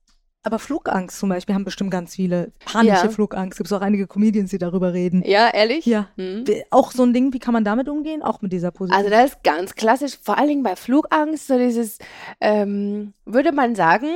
[0.47, 2.51] aber Flugangst zum Beispiel haben bestimmt ganz viele.
[2.65, 3.10] Panische ja.
[3.10, 3.57] Flugangst.
[3.57, 5.21] Gibt es auch einige Comedians, die darüber reden.
[5.25, 5.86] Ja, ehrlich?
[5.86, 6.07] Ja.
[6.15, 6.45] Hm.
[6.71, 8.23] Auch so ein Ding, wie kann man damit umgehen?
[8.23, 8.97] Auch mit dieser Position.
[8.97, 11.99] Also das ist ganz klassisch, vor allen Dingen bei Flugangst, so dieses,
[12.39, 14.07] ähm, würde man sagen,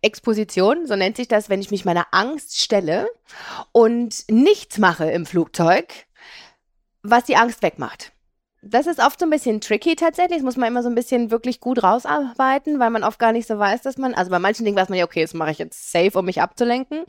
[0.00, 3.08] Exposition, so nennt sich das, wenn ich mich meiner Angst stelle
[3.70, 5.92] und nichts mache im Flugzeug,
[7.02, 8.11] was die Angst wegmacht
[8.62, 10.38] das ist oft so ein bisschen tricky tatsächlich.
[10.38, 13.48] Das muss man immer so ein bisschen wirklich gut rausarbeiten, weil man oft gar nicht
[13.48, 15.58] so weiß, dass man, also bei manchen Dingen weiß man ja, okay, das mache ich
[15.58, 17.04] jetzt safe, um mich abzulenken.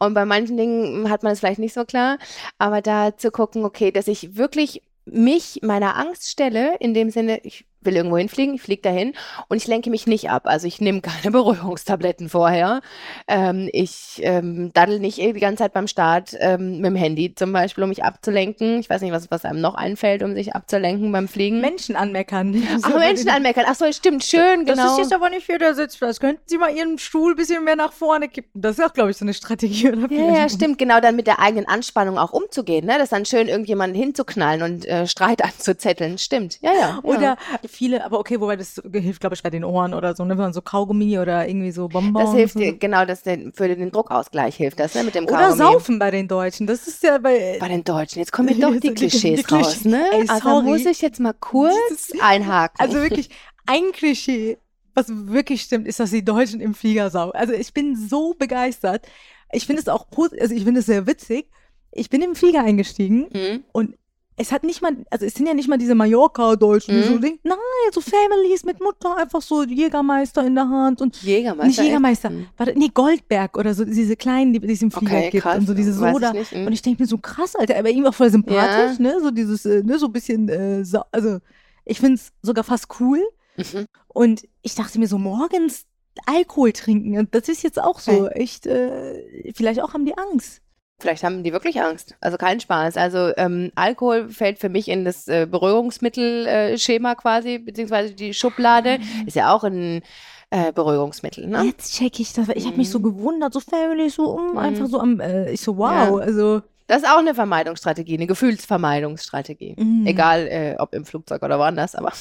[0.00, 2.18] Und bei manchen Dingen hat man es vielleicht nicht so klar.
[2.58, 7.38] Aber da zu gucken, okay, dass ich wirklich mich meiner Angst stelle, in dem Sinne,
[7.44, 9.14] ich will irgendwo hinfliegen, ich fliege dahin
[9.48, 10.42] und ich lenke mich nicht ab.
[10.46, 12.80] Also ich nehme keine Beruhigungstabletten vorher.
[13.28, 17.52] Ähm, ich ähm, daddel nicht die ganze Zeit beim Start ähm, mit dem Handy zum
[17.52, 18.80] Beispiel, um mich abzulenken.
[18.80, 21.60] Ich weiß nicht, was, was einem noch einfällt, um sich abzulenken beim Fliegen.
[21.60, 22.62] Menschen anmeckern.
[22.82, 23.64] Ach, so Menschen anmeckern.
[23.68, 24.82] Ach so, stimmt, schön, genau.
[24.82, 26.20] Das ist jetzt aber nicht für der Sitzplatz.
[26.20, 28.60] Könnten Sie mal Ihren Stuhl ein bisschen mehr nach vorne kippen?
[28.60, 29.88] Das ist auch, glaube ich, so eine Strategie.
[29.88, 30.78] Oder ja, ja, stimmt.
[30.78, 32.86] Genau, dann mit der eigenen Anspannung auch umzugehen.
[32.86, 32.96] Ne?
[32.98, 36.18] Das dann schön irgendjemanden hinzuknallen und äh, Streit anzuzetteln.
[36.18, 36.58] Stimmt.
[36.60, 36.98] Ja, ja.
[37.02, 37.36] Oder ja
[37.76, 40.30] viele, aber okay, wobei das hilft, glaube ich, bei den Ohren oder so, ne?
[40.30, 42.26] Wenn man so Kaugummi oder irgendwie so Bonbons.
[42.26, 42.60] Das hilft so.
[42.60, 45.04] dir, genau, das für den Druckausgleich hilft das, ne?
[45.04, 45.46] Mit dem Kaugummi.
[45.46, 46.66] Oder Saufen bei den Deutschen.
[46.66, 47.58] Das ist ja bei.
[47.60, 48.18] Bei den Deutschen.
[48.18, 50.04] Jetzt kommen mir doch die, Klischees die, raus, ne?
[50.12, 52.76] Ey, also muss ich jetzt mal kurz einhaken.
[52.78, 53.30] Also wirklich,
[53.66, 54.58] ein Klischee,
[54.94, 57.34] was wirklich stimmt, ist, dass die Deutschen im Flieger saufen.
[57.34, 59.06] Also ich bin so begeistert.
[59.52, 60.06] Ich finde es auch,
[60.40, 61.50] also ich finde es sehr witzig.
[61.92, 63.64] Ich bin im Flieger eingestiegen mhm.
[63.72, 63.94] und
[64.38, 67.02] es hat nicht mal, also es sind ja nicht mal diese Mallorca-Deutschen, mhm.
[67.02, 67.56] die so denken, nein,
[67.90, 71.66] so Families mit Mutter, einfach so Jägermeister in der Hand und Jägermeister.
[71.66, 72.46] Nicht Jägermeister, mhm.
[72.56, 75.58] warte, nee, Goldberg oder so, diese kleinen, die, die es im Flieger okay, gibt krass,
[75.58, 76.34] und so diese Soda.
[76.34, 76.66] Ich mhm.
[76.66, 79.02] Und ich denke mir so krass, Alter, aber ihm auch voll sympathisch, ja.
[79.02, 79.20] ne?
[79.22, 81.38] So dieses, äh, ne, so ein bisschen, äh, so, also
[81.86, 83.22] ich finde es sogar fast cool.
[83.56, 83.86] Mhm.
[84.08, 85.86] Und ich dachte mir so, morgens
[86.26, 90.60] Alkohol trinken, und das ist jetzt auch so, echt, äh, vielleicht auch haben die Angst.
[90.98, 92.14] Vielleicht haben die wirklich Angst.
[92.20, 92.96] Also kein Spaß.
[92.96, 98.98] Also ähm, Alkohol fällt für mich in das äh, Beruhigungsmittelschema äh, quasi, beziehungsweise die Schublade.
[98.98, 99.26] Mhm.
[99.26, 100.02] Ist ja auch ein
[100.50, 101.46] äh, Beruhigungsmittel.
[101.48, 101.64] Ne?
[101.64, 102.48] Jetzt check ich das.
[102.48, 102.68] Ich mhm.
[102.68, 103.02] habe mich so mhm.
[103.04, 104.58] gewundert, so family, so um, mhm.
[104.58, 106.24] einfach so am, äh, ich so wow, ja.
[106.24, 106.62] also.
[106.88, 109.74] Das ist auch eine Vermeidungsstrategie, eine Gefühlsvermeidungsstrategie.
[109.76, 110.06] Mhm.
[110.06, 112.12] Egal, äh, ob im Flugzeug oder woanders, aber.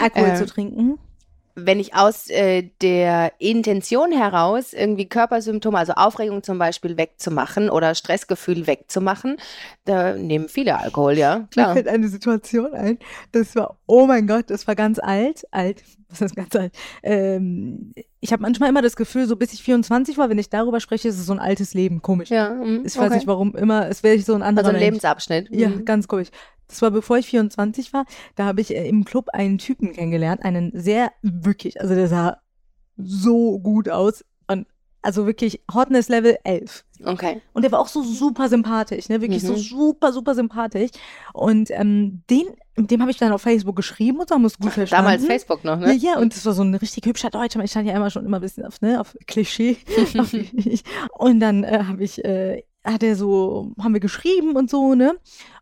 [0.00, 0.98] Alkohol zu trinken?
[1.56, 7.94] Wenn ich aus äh, der Intention heraus irgendwie Körpersymptome, also Aufregung zum Beispiel wegzumachen oder
[7.94, 9.36] Stressgefühl wegzumachen,
[9.84, 11.46] da nehmen viele Alkohol, ja.
[11.50, 11.68] Klar.
[11.68, 12.98] Mir fällt eine Situation ein,
[13.32, 16.74] das war, oh mein Gott, das war ganz alt, alt, was ist ganz alt?
[17.02, 17.92] Ähm,
[18.24, 21.08] ich habe manchmal immer das Gefühl, so bis ich 24 war, wenn ich darüber spreche,
[21.08, 22.30] ist es so ein altes Leben, komisch.
[22.30, 23.16] Ja, mh, ich weiß okay.
[23.16, 25.50] nicht warum, immer, es wäre so ein anderer Also ein Lebensabschnitt.
[25.50, 25.84] Ja, mhm.
[25.84, 26.28] ganz komisch.
[26.66, 28.06] Das war bevor ich 24 war.
[28.34, 32.38] Da habe ich äh, im Club einen Typen kennengelernt, einen sehr wirklich, also der sah
[32.96, 34.66] so gut aus und
[35.02, 36.86] also wirklich Hotness Level 11.
[37.04, 37.40] Okay.
[37.52, 39.20] Und der war auch so super sympathisch, ne?
[39.20, 39.48] Wirklich mhm.
[39.48, 40.90] so super, super sympathisch.
[41.32, 44.72] Und ähm, den, mit dem habe ich dann auf Facebook geschrieben und so, haben gut
[44.72, 45.04] verstanden.
[45.04, 45.92] Damals Facebook noch, ne?
[45.94, 47.62] Ja, ja, und das war so ein richtig hübscher Deutscher.
[47.62, 49.76] Ich stand ja immer schon immer ein bisschen auf, ne, auf Klischee.
[51.12, 55.14] und dann äh, habe ich, äh, hat er so, haben wir geschrieben und so, ne?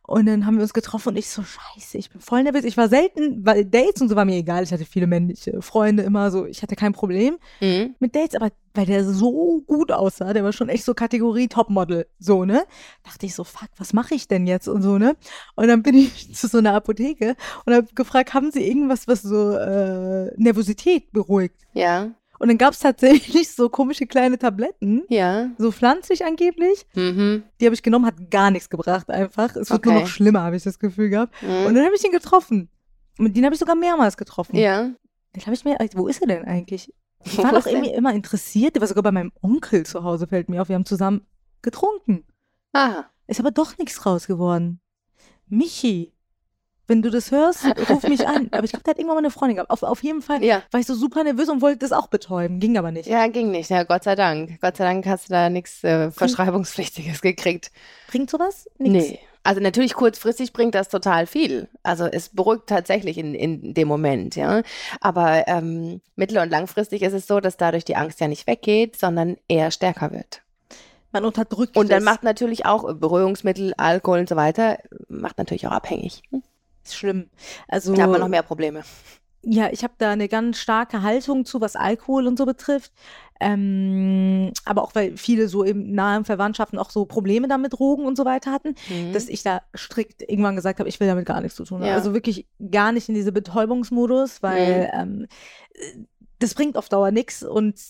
[0.04, 2.64] Und dann haben wir uns getroffen und ich so, scheiße, ich bin voll nervös.
[2.64, 4.64] Ich war selten, weil Dates und so war mir egal.
[4.64, 6.44] Ich hatte viele männliche Freunde immer so.
[6.44, 7.94] Ich hatte kein Problem mhm.
[8.00, 12.06] mit Dates, aber weil der so gut aussah, der war schon echt so Kategorie Topmodel,
[12.18, 12.64] so, ne?
[13.04, 15.16] Dachte ich so, fuck, was mache ich denn jetzt und so, ne?
[15.54, 19.22] Und dann bin ich zu so einer Apotheke und habe gefragt, haben Sie irgendwas, was
[19.22, 21.56] so äh, Nervosität beruhigt?
[21.74, 22.10] Ja.
[22.42, 25.04] Und dann gab es tatsächlich so komische kleine Tabletten.
[25.08, 25.50] Ja.
[25.58, 26.84] So pflanzlich angeblich.
[26.92, 27.44] Mhm.
[27.60, 29.54] Die habe ich genommen, hat gar nichts gebracht einfach.
[29.54, 29.92] Es wird okay.
[29.92, 31.40] nur noch schlimmer, habe ich das Gefühl gehabt.
[31.40, 31.66] Mhm.
[31.66, 32.68] Und dann habe ich ihn getroffen.
[33.16, 34.56] Und den habe ich sogar mehrmals getroffen.
[34.56, 34.90] Ja.
[35.36, 36.92] Den habe ich mir, wo ist er denn eigentlich?
[37.22, 38.74] Ich war doch irgendwie immer interessiert.
[38.74, 40.68] Der war sogar bei meinem Onkel zu Hause, fällt mir auf.
[40.68, 41.24] Wir haben zusammen
[41.62, 42.24] getrunken.
[42.72, 43.08] Aha.
[43.28, 44.80] Ist aber doch nichts raus geworden.
[45.46, 46.12] Michi
[46.86, 48.48] wenn du das hörst, ruf mich an.
[48.50, 49.70] Aber ich glaube, der hat irgendwann mal eine Freundin gehabt.
[49.70, 50.62] Auf, auf jeden Fall ja.
[50.70, 52.60] war ich so super nervös und wollte das auch betäuben.
[52.60, 53.08] Ging aber nicht.
[53.08, 53.70] Ja, ging nicht.
[53.70, 54.60] Ja, Gott sei Dank.
[54.60, 57.70] Gott sei Dank hast du da nichts äh, Verschreibungspflichtiges gekriegt.
[58.08, 58.68] Bringt sowas?
[58.78, 59.10] Nix.
[59.10, 59.18] Nee.
[59.44, 61.68] Also natürlich kurzfristig bringt das total viel.
[61.82, 64.62] Also es beruhigt tatsächlich in, in dem Moment, ja.
[65.00, 68.96] Aber ähm, mittel- und langfristig ist es so, dass dadurch die Angst ja nicht weggeht,
[68.96, 70.42] sondern eher stärker wird.
[71.10, 72.12] Man unterdrückt Und dann das.
[72.12, 76.22] macht natürlich auch Beruhigungsmittel, Alkohol und so weiter, macht natürlich auch abhängig.
[76.84, 77.30] Ist schlimm.
[77.68, 78.82] Also da haben wir noch mehr Probleme.
[79.44, 82.92] Ja, ich habe da eine ganz starke Haltung zu, was Alkohol und so betrifft.
[83.40, 88.16] Ähm, aber auch weil viele so im nahen Verwandtschaften auch so Probleme damit Drogen und
[88.16, 89.12] so weiter hatten, mhm.
[89.12, 91.88] dass ich da strikt irgendwann gesagt habe, ich will damit gar nichts zu tun haben.
[91.88, 91.94] Ja.
[91.94, 95.00] Also wirklich gar nicht in diese Betäubungsmodus, weil mhm.
[95.00, 95.26] ähm,
[96.38, 97.80] das bringt auf Dauer nichts und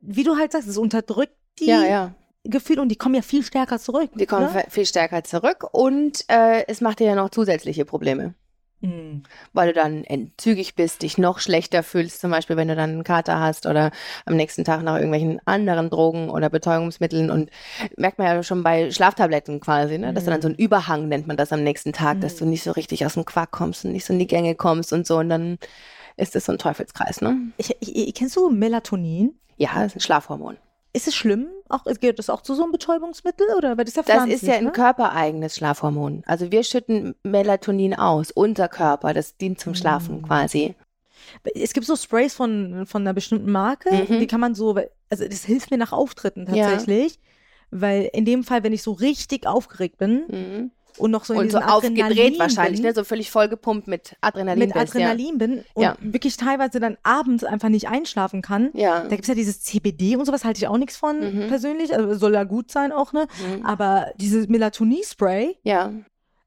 [0.00, 2.14] wie du halt sagst, es unterdrückt die ja, ja.
[2.44, 4.10] Gefühle und die kommen ja viel stärker zurück.
[4.14, 4.64] Die kommen ne?
[4.68, 8.34] viel stärker zurück und äh, es macht dir ja noch zusätzliche Probleme.
[8.82, 9.24] Mhm.
[9.52, 13.04] Weil du dann entzügig bist, dich noch schlechter fühlst, zum Beispiel, wenn du dann einen
[13.04, 13.90] Kater hast oder
[14.24, 17.50] am nächsten Tag nach irgendwelchen anderen Drogen oder Betäubungsmitteln und
[17.96, 20.14] merkt man ja schon bei Schlaftabletten quasi, ne?
[20.14, 20.26] dass mhm.
[20.26, 20.64] du dann so einen mhm.
[20.64, 22.20] Überhang nennt man das am nächsten Tag, mhm.
[22.22, 24.54] dass du nicht so richtig aus dem Quark kommst und nicht so in die Gänge
[24.54, 25.58] kommst und so und dann
[26.16, 27.36] ist das so ein Teufelskreis, ne?
[27.56, 29.38] Ich, ich, kennst du Melatonin?
[29.56, 30.56] Ja, das ist ein Schlafhormon.
[30.92, 31.46] Ist es schlimm?
[31.70, 33.46] Auch, gehört das auch zu so einem Betäubungsmittel?
[33.56, 33.78] Oder?
[33.78, 34.72] Weil das, ist ja, das ist ja ein ne?
[34.72, 36.22] körpereigenes Schlafhormon.
[36.26, 40.22] Also wir schütten Melatonin aus, unser Körper, das dient zum Schlafen mhm.
[40.22, 40.74] quasi.
[41.54, 44.18] Es gibt so Sprays von, von einer bestimmten Marke, mhm.
[44.18, 44.76] die kann man so,
[45.10, 47.14] also das hilft mir nach Auftritten tatsächlich.
[47.14, 47.20] Ja.
[47.72, 51.40] Weil in dem Fall, wenn ich so richtig aufgeregt bin, mhm und noch so in
[51.40, 52.94] und so aufgedreht wahrscheinlich, ne?
[52.94, 54.68] so völlig vollgepumpt mit Adrenalin.
[54.68, 55.36] Mit Adrenalin ja.
[55.36, 55.96] bin und ja.
[56.00, 58.70] wirklich teilweise dann abends einfach nicht einschlafen kann.
[58.74, 59.00] Ja.
[59.00, 61.48] Da gibt es ja dieses CBD und sowas, halte ich auch nichts von mhm.
[61.48, 61.94] persönlich.
[61.94, 63.26] Also soll ja gut sein auch, ne?
[63.56, 63.66] Mhm.
[63.66, 65.56] Aber dieses Melatonin-Spray.
[65.62, 65.92] Ja.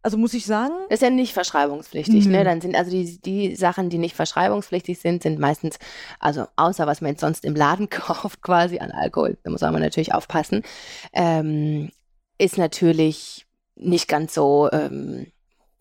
[0.04, 0.74] Also muss ich sagen.
[0.90, 2.30] Ist ja nicht verschreibungspflichtig, ne?
[2.30, 2.32] mhm.
[2.32, 2.44] ne?
[2.44, 5.80] Dann sind also die, die Sachen, die nicht verschreibungspflichtig sind, sind meistens,
[6.20, 9.82] also außer was man jetzt sonst im Laden kauft, quasi an Alkohol, da muss man
[9.82, 10.64] natürlich aufpassen,
[11.14, 11.90] ähm,
[12.38, 15.28] ist natürlich nicht ganz so ähm,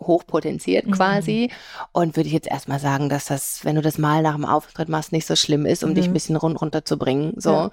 [0.07, 0.93] hochpotenziert mhm.
[0.93, 1.51] quasi.
[1.93, 4.89] Und würde ich jetzt erstmal sagen, dass das, wenn du das mal nach dem Auftritt
[4.89, 5.95] machst, nicht so schlimm ist, um mhm.
[5.95, 7.35] dich ein bisschen run runterzubringen.
[7.37, 7.71] So ja.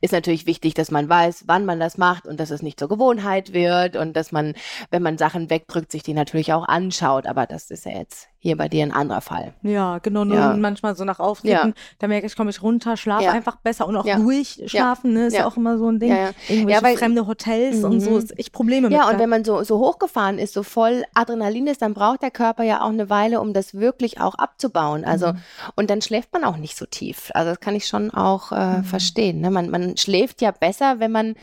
[0.00, 2.88] ist natürlich wichtig, dass man weiß, wann man das macht und dass es nicht zur
[2.88, 4.54] Gewohnheit wird und dass man,
[4.90, 7.26] wenn man Sachen wegdrückt, sich die natürlich auch anschaut.
[7.26, 9.52] Aber das ist ja jetzt hier bei dir ein anderer Fall.
[9.62, 10.24] Ja, genau.
[10.24, 10.56] Nur ja.
[10.56, 11.74] manchmal so nach Auftritten, ja.
[11.98, 13.32] da merke ich, komme ich runter, schlafe ja.
[13.32, 15.46] einfach besser und auch ruhig schlafen, ne, ist ja.
[15.46, 16.10] auch immer so ein Ding.
[16.10, 18.18] Ja, Irgendwelche weil, fremde Hotels und so, mhm.
[18.18, 18.96] ist echt Probleme mit.
[18.96, 22.30] Ja, und wenn man so, so hochgefahren ist, so voll Adrenalin ist, dann braucht der
[22.30, 25.04] Körper ja auch eine Weile, um das wirklich auch abzubauen.
[25.04, 25.38] Also, mhm.
[25.74, 27.32] und dann schläft man auch nicht so tief.
[27.34, 28.84] Also, das kann ich schon auch äh, mhm.
[28.84, 29.40] verstehen.
[29.40, 29.50] Ne?
[29.50, 31.34] Man, man schläft ja besser, wenn man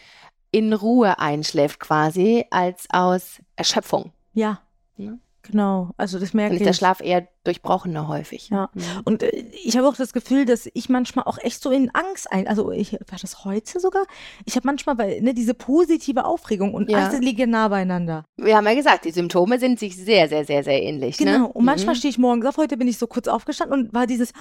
[0.52, 4.14] in Ruhe einschläft quasi, als aus Erschöpfung.
[4.34, 4.60] Ja.
[4.96, 5.20] Ne?
[5.52, 8.50] Genau, also das merke Dann ist der Schlaf eher durchbrochener häufig.
[8.50, 8.82] Ja, mhm.
[9.04, 12.32] und äh, ich habe auch das Gefühl, dass ich manchmal auch echt so in Angst
[12.32, 14.06] ein, also ich, war das heute sogar?
[14.46, 16.98] Ich habe manchmal, weil, ne, diese positive Aufregung und ja.
[16.98, 18.26] Angst liegen nah beieinander.
[18.38, 21.20] Wir haben ja gesagt, die Symptome sind sich sehr, sehr, sehr, sehr ähnlich.
[21.20, 21.26] Ne?
[21.26, 21.54] Genau, ne?
[21.54, 22.00] und manchmal mhm.
[22.00, 24.34] stehe ich morgens auf, heute bin ich so kurz aufgestanden und war dieses,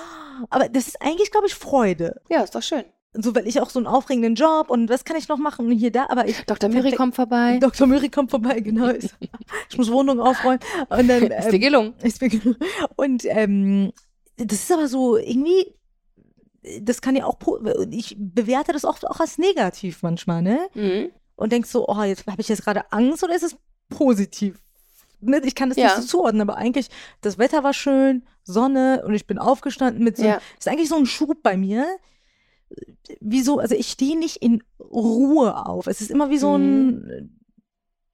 [0.49, 2.21] aber das ist eigentlich, glaube ich, Freude.
[2.31, 2.85] Ja, ist doch schön
[3.17, 5.73] so, weil ich auch so einen aufregenden Job und was kann ich noch machen und
[5.73, 6.45] hier da, aber ich.
[6.47, 6.69] Dr.
[6.69, 7.59] Müri kommt vorbei.
[7.61, 7.87] Dr.
[7.87, 8.89] Müri kommt vorbei, genau.
[8.91, 10.61] ich muss Wohnung aufräumen.
[10.89, 11.95] Und dann, ähm, ist dir gelungen.
[12.03, 12.59] Ist mir gelungen.
[12.97, 13.93] Und ähm,
[14.37, 15.75] das ist aber so irgendwie,
[16.81, 17.39] das kann ja auch,
[17.91, 20.67] ich bewerte das auch, auch als negativ manchmal, ne?
[20.75, 21.11] Mhm.
[21.37, 23.57] Und denkst so, oh, jetzt habe ich jetzt gerade Angst oder ist es
[23.89, 24.61] positiv?
[25.21, 25.41] Ne?
[25.45, 25.85] Ich kann das ja.
[25.85, 26.89] nicht so zuordnen, aber eigentlich,
[27.21, 30.41] das Wetter war schön, Sonne und ich bin aufgestanden mit so, ja.
[30.59, 31.87] ist eigentlich so ein Schub bei mir
[33.21, 35.87] wieso, also ich stehe nicht in Ruhe auf.
[35.87, 37.39] Es ist immer wie so ein, mhm.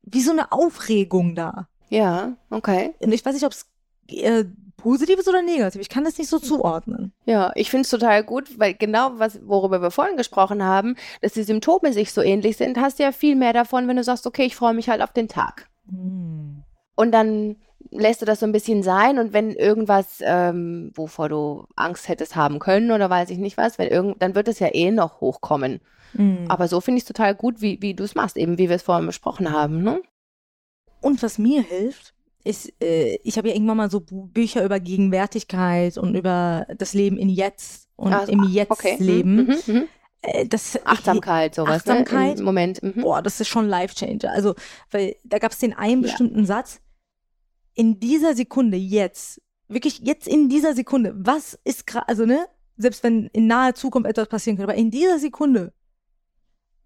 [0.03, 1.69] wie so eine Aufregung da.
[1.89, 2.95] Ja, okay.
[3.01, 3.67] Und ich weiß nicht, ob es
[4.09, 4.45] äh,
[4.77, 5.81] positiv ist oder negativ.
[5.81, 7.13] Ich kann das nicht so zuordnen.
[7.25, 11.35] Ja, ich finde es total gut, weil genau was, worüber wir vorhin gesprochen haben, dass
[11.35, 14.27] die Symptome sich so ähnlich sind, hast du ja viel mehr davon, wenn du sagst,
[14.27, 15.69] okay, ich freue mich halt auf den Tag.
[15.89, 16.63] Hm.
[16.97, 17.57] Und dann
[17.91, 22.37] lässt du das so ein bisschen sein und wenn irgendwas, ähm, wovor du Angst hättest
[22.37, 25.21] haben können oder weiß ich nicht was, wenn irgend, dann wird es ja eh noch
[25.21, 25.81] hochkommen.
[26.13, 26.47] Mhm.
[26.49, 28.77] Aber so finde ich es total gut, wie, wie du es machst, eben wie wir
[28.77, 29.83] es vorhin besprochen haben.
[29.83, 30.03] Ne?
[31.01, 32.15] Und was mir hilft,
[32.45, 37.19] ist, äh, ich habe ja irgendwann mal so Bücher über Gegenwärtigkeit und über das Leben
[37.19, 38.97] in Jetzt und also, im Jetzt okay.
[38.99, 39.37] leben.
[39.37, 39.89] Mhm, mhm, mhm.
[40.23, 41.77] Äh, das, Achtsamkeit, sowas.
[41.77, 42.35] Achtsamkeit.
[42.35, 42.41] Ne?
[42.41, 42.83] Im Moment.
[42.83, 43.03] Mhm.
[43.03, 44.33] Boah, das ist schon Life Changer.
[44.33, 44.55] Also,
[44.91, 46.47] weil da gab es den einen bestimmten ja.
[46.47, 46.81] Satz,
[47.75, 53.03] in dieser Sekunde jetzt, wirklich jetzt in dieser Sekunde, was ist gerade, also ne, selbst
[53.03, 55.73] wenn in naher Zukunft etwas passieren könnte, aber in dieser Sekunde,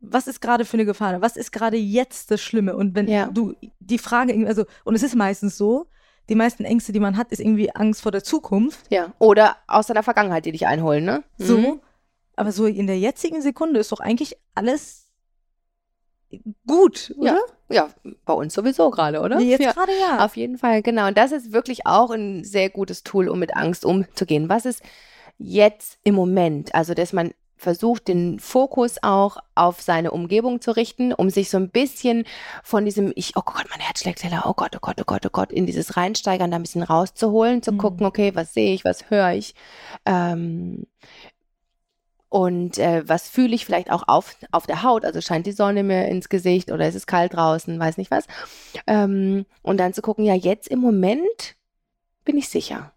[0.01, 1.20] was ist gerade für eine Gefahr?
[1.23, 2.77] Was ist gerade jetzt das Schlimme?
[2.77, 3.27] Und wenn ja.
[3.27, 5.87] du die Frage, also, und es ist meistens so,
[6.29, 8.90] die meisten Ängste, die man hat, ist irgendwie Angst vor der Zukunft.
[8.90, 9.12] Ja.
[9.18, 11.25] Oder aus deiner Vergangenheit, die dich einholen, ne?
[11.38, 11.59] So.
[11.59, 11.81] Mhm.
[12.37, 15.04] Aber so in der jetzigen Sekunde ist doch eigentlich alles
[16.66, 17.38] gut, oder?
[17.68, 17.88] Ja, ja
[18.25, 19.40] bei uns sowieso gerade, oder?
[19.40, 19.73] Jetzt ja.
[19.73, 20.25] gerade ja.
[20.25, 21.09] Auf jeden Fall, genau.
[21.09, 24.49] Und das ist wirklich auch ein sehr gutes Tool, um mit Angst umzugehen.
[24.49, 24.83] Was ist
[25.38, 26.75] jetzt im Moment?
[26.75, 31.57] Also, dass man versucht, den Fokus auch auf seine Umgebung zu richten, um sich so
[31.57, 32.25] ein bisschen
[32.62, 35.27] von diesem, ich, oh Gott, mein Herz schlägt schneller, oh Gott, oh Gott, oh Gott,
[35.27, 37.79] oh Gott, in dieses Reinsteigern da ein bisschen rauszuholen, zu mhm.
[37.79, 39.55] gucken, okay, was sehe ich, was höre ich,
[40.05, 40.87] ähm,
[42.35, 45.05] und äh, was fühle ich vielleicht auch auf, auf der Haut?
[45.05, 48.27] Also scheint die Sonne mir ins Gesicht oder ist es kalt draußen, weiß nicht was.
[48.88, 51.55] Ähm, und dann zu gucken, ja, jetzt im Moment
[52.25, 52.90] bin ich sicher.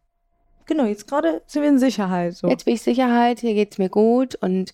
[0.65, 2.33] Genau, jetzt gerade sind wir in Sicherheit.
[2.33, 2.47] So.
[2.47, 4.73] Jetzt bin ich Sicherheit, hier geht es mir gut und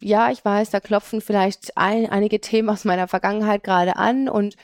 [0.00, 4.56] ja, ich weiß, da klopfen vielleicht ein, einige Themen aus meiner Vergangenheit gerade an und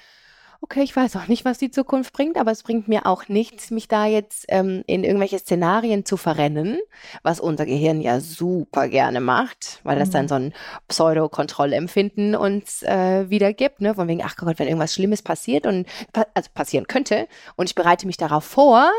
[0.60, 3.70] okay, ich weiß auch nicht, was die Zukunft bringt, aber es bringt mir auch nichts,
[3.70, 6.78] mich da jetzt ähm, in irgendwelche Szenarien zu verrennen,
[7.22, 10.28] was unser Gehirn ja super gerne macht, weil das dann mhm.
[10.28, 10.54] so ein
[10.88, 13.94] Pseudo-Kontrollempfinden uns äh, wiedergibt, ne?
[13.94, 15.86] Von wegen, ach Gott, wenn irgendwas Schlimmes passiert und
[16.34, 18.90] also passieren könnte und ich bereite mich darauf vor,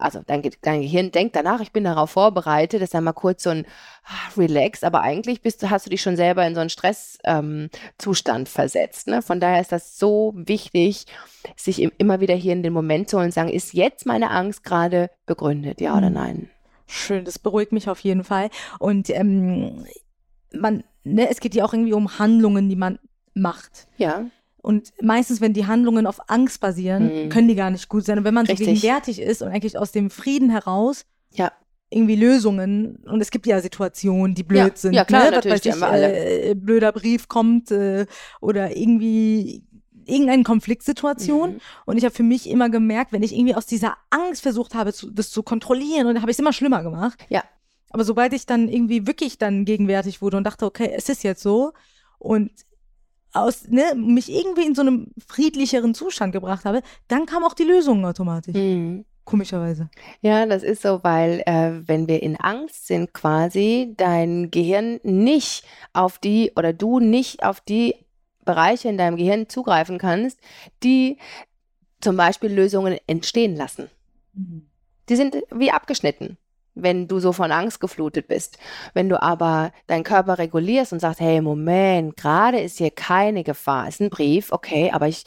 [0.00, 3.50] also dein, dein Gehirn denkt danach, ich bin darauf vorbereitet, ist dann mal kurz so
[3.50, 3.66] ein
[4.04, 8.40] ah, Relax, aber eigentlich bist du, hast du dich schon selber in so einen Stresszustand
[8.40, 9.06] ähm, versetzt.
[9.06, 9.22] Ne?
[9.22, 11.06] Von daher ist das so wichtig,
[11.56, 14.64] sich immer wieder hier in den Moment zu holen und sagen, ist jetzt meine Angst
[14.64, 16.14] gerade begründet, ja oder hm.
[16.14, 16.50] nein?
[16.86, 18.50] Schön, das beruhigt mich auf jeden Fall.
[18.80, 19.84] Und ähm,
[20.52, 22.98] man, ne, es geht ja auch irgendwie um Handlungen, die man
[23.34, 23.86] macht.
[23.96, 24.24] Ja.
[24.62, 27.28] Und meistens, wenn die Handlungen auf Angst basieren, mhm.
[27.30, 28.18] können die gar nicht gut sein.
[28.18, 28.66] Und wenn man Richtig.
[28.66, 31.52] so gegenwärtig ist und eigentlich aus dem Frieden heraus ja.
[31.88, 34.76] irgendwie Lösungen, und es gibt ja Situationen, die blöd ja.
[34.76, 34.92] sind.
[34.92, 35.30] Ja, klar, ne?
[35.32, 38.06] natürlich, ich, äh, blöder Brief kommt äh,
[38.40, 39.64] oder irgendwie
[40.04, 41.54] irgendeine Konfliktsituation.
[41.54, 41.60] Mhm.
[41.86, 44.92] Und ich habe für mich immer gemerkt, wenn ich irgendwie aus dieser Angst versucht habe,
[44.92, 47.24] zu, das zu kontrollieren, und dann habe ich es immer schlimmer gemacht.
[47.28, 47.44] Ja.
[47.90, 51.42] Aber sobald ich dann irgendwie wirklich dann gegenwärtig wurde und dachte, okay, es ist jetzt
[51.42, 51.72] so,
[52.18, 52.50] und
[53.32, 57.64] aus, ne, mich irgendwie in so einem friedlicheren Zustand gebracht habe, dann kam auch die
[57.64, 58.54] Lösung automatisch.
[58.54, 59.04] Mhm.
[59.24, 59.88] Komischerweise.
[60.22, 65.64] Ja, das ist so, weil äh, wenn wir in Angst sind, quasi dein Gehirn nicht
[65.92, 67.94] auf die oder du nicht auf die
[68.44, 70.40] Bereiche in deinem Gehirn zugreifen kannst,
[70.82, 71.18] die
[72.00, 73.88] zum Beispiel Lösungen entstehen lassen.
[74.32, 74.66] Mhm.
[75.08, 76.36] Die sind wie abgeschnitten
[76.74, 78.58] wenn du so von Angst geflutet bist.
[78.94, 83.88] Wenn du aber deinen Körper regulierst und sagst, hey, Moment, gerade ist hier keine Gefahr,
[83.88, 85.24] ist ein Brief, okay, aber ich,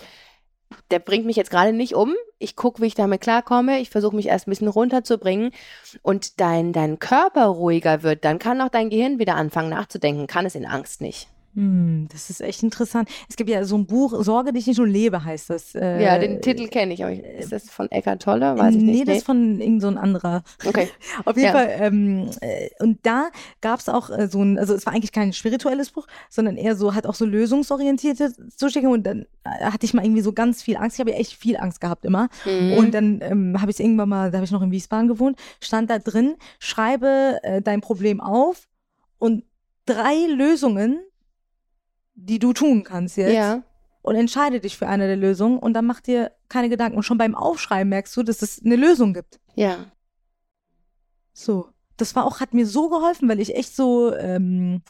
[0.92, 2.14] der bringt mich jetzt gerade nicht um.
[2.40, 3.80] Ich gucke, wie ich damit klarkomme.
[3.80, 5.52] Ich versuche mich erst ein bisschen runterzubringen
[6.02, 10.46] und dein, dein Körper ruhiger wird, dann kann auch dein Gehirn wieder anfangen nachzudenken, kann
[10.46, 11.28] es in Angst nicht.
[11.56, 13.10] Hm, das ist echt interessant.
[13.30, 15.76] Es gibt ja so ein Buch, Sorge dich nicht nur lebe, heißt das.
[15.76, 17.04] Äh, ja, den Titel kenne ich.
[17.04, 18.58] Aber ist das von Eckart Tolle?
[18.58, 19.08] Weiß nee, ich nicht.
[19.08, 20.44] das ist von irgend so ein anderer.
[20.66, 20.90] Okay.
[21.26, 21.52] Auf jeden ja.
[21.52, 21.70] Fall.
[21.80, 23.30] Ähm, äh, und da
[23.62, 26.76] gab es auch äh, so ein, also es war eigentlich kein spirituelles Buch, sondern eher
[26.76, 28.94] so, hat auch so lösungsorientierte Zustimmung.
[28.94, 30.96] Und dann äh, hatte ich mal irgendwie so ganz viel Angst.
[30.96, 32.30] Ich habe ja echt viel Angst gehabt immer.
[32.46, 32.74] Mhm.
[32.74, 35.38] Und dann ähm, habe ich es irgendwann mal, da habe ich noch in Wiesbaden gewohnt,
[35.60, 38.68] stand da drin, schreibe äh, dein Problem auf
[39.20, 39.44] und
[39.86, 41.00] drei Lösungen
[42.16, 43.34] die du tun kannst jetzt.
[43.34, 43.64] Ja.
[44.02, 46.98] Und entscheide dich für eine der Lösungen und dann mach dir keine Gedanken.
[46.98, 49.40] Und schon beim Aufschreiben merkst du, dass es eine Lösung gibt.
[49.56, 49.92] Ja.
[51.34, 51.70] So.
[51.96, 54.82] Das war auch, hat mir so geholfen, weil ich echt so, ähm,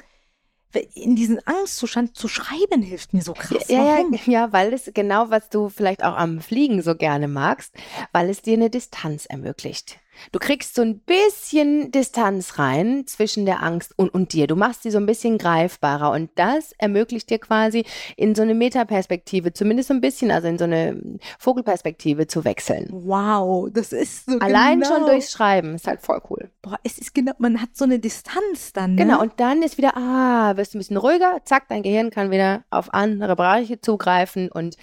[0.95, 3.67] in diesen Angstzustand zu schreiben hilft mir so krass.
[3.67, 7.75] Ja, ja, ja, weil es genau, was du vielleicht auch am Fliegen so gerne magst,
[8.11, 9.99] weil es dir eine Distanz ermöglicht.
[10.31, 14.47] Du kriegst so ein bisschen Distanz rein zwischen der Angst und, und dir.
[14.47, 18.53] Du machst sie so ein bisschen greifbarer und das ermöglicht dir quasi in so eine
[18.53, 22.87] Metaperspektive, zumindest so ein bisschen, also in so eine Vogelperspektive zu wechseln.
[22.91, 24.95] Wow, das ist so Allein genau.
[24.95, 26.49] schon durchs Schreiben ist halt voll cool.
[26.61, 28.95] Boah, es ist genau, man hat so eine Distanz dann.
[28.95, 29.03] Ne?
[29.03, 32.31] Genau, und dann ist wieder, ah, wirst du ein bisschen ruhiger, zack, dein Gehirn kann
[32.31, 34.77] wieder auf andere Bereiche zugreifen und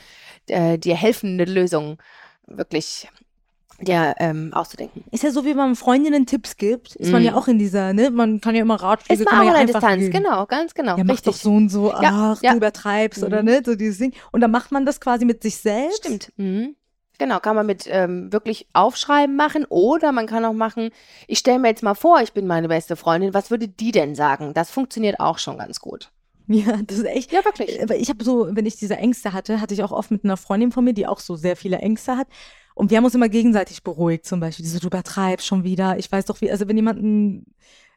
[0.46, 1.98] äh, dir helfen, eine Lösung
[2.46, 3.08] wirklich
[3.82, 5.04] ja, ähm, auszudenken.
[5.10, 7.12] Ist ja so, wie man Freundinnen Tipps gibt, ist mm.
[7.12, 7.36] man ja mhm.
[7.36, 8.10] auch in dieser, ne?
[8.10, 10.12] Man kann ja immer Ratschläge, ist man ja einfach Distanz, geben.
[10.12, 10.96] genau, ganz genau.
[10.96, 12.50] Ja, mach doch so und so, ja, ach, ja.
[12.52, 13.26] du übertreibst mm.
[13.26, 14.12] oder ne, so dieses Ding.
[14.32, 16.04] Und dann macht man das quasi mit sich selbst.
[16.04, 16.32] Stimmt.
[16.36, 16.76] Mhm.
[17.18, 20.90] Genau, kann man mit ähm, wirklich Aufschreiben machen oder man kann auch machen,
[21.26, 24.14] ich stelle mir jetzt mal vor, ich bin meine beste Freundin, was würde die denn
[24.14, 24.54] sagen?
[24.54, 26.10] Das funktioniert auch schon ganz gut.
[26.52, 27.30] Ja, das ist echt.
[27.30, 27.80] Ja, wirklich.
[27.80, 30.36] Aber ich habe so, wenn ich diese Ängste hatte, hatte ich auch oft mit einer
[30.36, 32.26] Freundin von mir, die auch so sehr viele Ängste hat.
[32.80, 34.62] Und wir haben uns immer gegenseitig beruhigt, zum Beispiel.
[34.62, 35.98] Diese, du übertreibst schon wieder.
[35.98, 37.44] Ich weiß doch, wie, also wenn jemanden,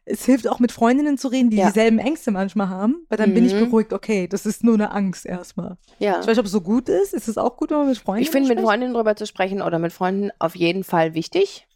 [0.04, 1.68] es hilft auch mit Freundinnen zu reden, die ja.
[1.68, 3.34] dieselben Ängste manchmal haben, weil dann mhm.
[3.34, 3.60] bin ich mhm.
[3.60, 5.78] beruhigt, okay, das ist nur eine Angst erstmal.
[6.00, 6.20] Ja.
[6.20, 7.14] Ich weiß nicht, ob es so gut ist.
[7.14, 9.62] Ist es auch gut, wenn man mit Freundinnen Ich finde, mit Freundinnen drüber zu sprechen
[9.62, 11.66] oder mit Freunden auf jeden Fall wichtig.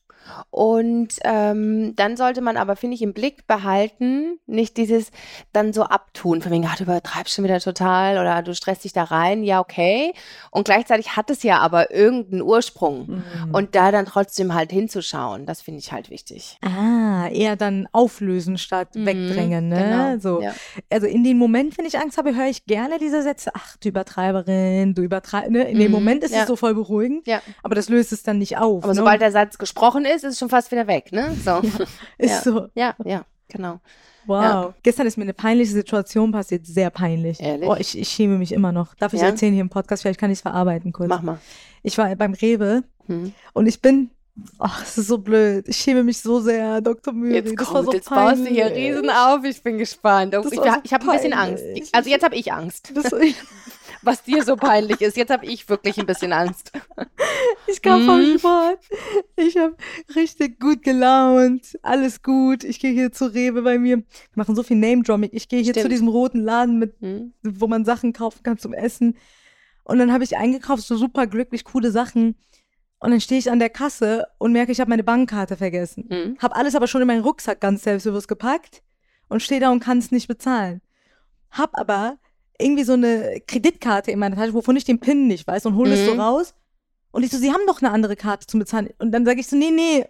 [0.50, 5.10] Und ähm, dann sollte man aber, finde ich, im Blick behalten, nicht dieses
[5.52, 8.92] dann so abtun, von wegen, ach, du übertreibst schon wieder total oder du stresst dich
[8.92, 10.12] da rein, ja, okay.
[10.50, 13.08] Und gleichzeitig hat es ja aber irgendeinen Ursprung.
[13.08, 13.54] Mhm.
[13.54, 16.58] Und da dann trotzdem halt hinzuschauen, das finde ich halt wichtig.
[16.62, 20.18] Ah, eher dann auflösen statt mhm, wegdrängen, ne?
[20.18, 20.42] Genau, so.
[20.42, 20.54] Ja.
[20.90, 23.88] Also in dem Moment, wenn ich Angst habe, höre ich gerne diese Sätze, ach, du
[23.88, 25.64] Übertreiberin, du übertreibst, ne?
[25.64, 25.80] In mhm.
[25.80, 26.42] dem Moment ist ja.
[26.42, 27.40] es so voll beruhigend, ja.
[27.62, 28.84] aber das löst es dann nicht auf.
[28.84, 28.98] Aber ne?
[28.98, 31.36] sobald der Satz gesprochen ist, ist es schon fast wieder weg, ne?
[31.44, 31.50] So.
[31.50, 31.62] Ja,
[32.18, 32.40] ist ja.
[32.42, 32.68] so.
[32.74, 33.80] Ja, ja, genau.
[34.26, 34.42] Wow.
[34.42, 34.74] Ja.
[34.82, 37.40] Gestern ist mir eine peinliche Situation passiert, sehr peinlich.
[37.40, 37.68] Ehrlich?
[37.68, 38.94] Oh, ich, ich schäme mich immer noch.
[38.94, 40.02] Darf ich erzählen hier im Podcast?
[40.02, 41.08] Vielleicht kann ich es verarbeiten kurz.
[41.08, 41.38] Mach mal.
[41.82, 43.32] Ich war beim Rewe hm.
[43.54, 44.10] und ich bin
[44.58, 45.66] Ach, es ist so blöd.
[45.68, 47.12] Ich schäme mich so sehr, Dr.
[47.12, 47.34] Müri.
[47.34, 49.44] Jetzt das kommt, so jetzt baust du hier riesen auf.
[49.44, 50.34] Ich bin gespannt.
[50.34, 51.64] Ich, ich, ich habe ein bisschen Angst.
[51.92, 52.92] Also jetzt habe ich Angst.
[52.94, 53.06] Das,
[54.02, 55.16] was dir so peinlich ist.
[55.16, 56.72] Jetzt habe ich wirklich ein bisschen Angst.
[57.70, 58.38] Ich kam vom mhm.
[58.38, 58.78] Sport.
[59.36, 59.76] Ich habe
[60.16, 61.78] richtig gut gelaunt.
[61.82, 62.64] Alles gut.
[62.64, 63.98] Ich gehe hier zu Rewe bei mir.
[63.98, 65.30] Wir machen so viel Name-Dropping.
[65.32, 65.84] Ich gehe hier Stimmt.
[65.84, 67.34] zu diesem roten Laden, mit, mhm.
[67.42, 69.16] wo man Sachen kaufen kann zum Essen.
[69.84, 72.36] Und dann habe ich eingekauft, so super glücklich, coole Sachen.
[73.00, 76.06] Und dann stehe ich an der Kasse und merke, ich habe meine Bankkarte vergessen.
[76.08, 76.38] Mhm.
[76.40, 78.82] Habe alles aber schon in meinen Rucksack ganz selbstbewusst gepackt
[79.28, 80.80] und stehe da und kann es nicht bezahlen.
[81.50, 82.18] Hab aber
[82.60, 85.90] irgendwie so eine Kreditkarte in meiner Tasche, wovon ich den PIN nicht weiß und hole
[85.90, 85.94] mhm.
[85.94, 86.20] es so mhm.
[86.20, 86.54] raus.
[87.10, 88.90] Und ich so, sie haben doch eine andere Karte zum Bezahlen.
[88.98, 90.04] Und dann sage ich so, nee, nee,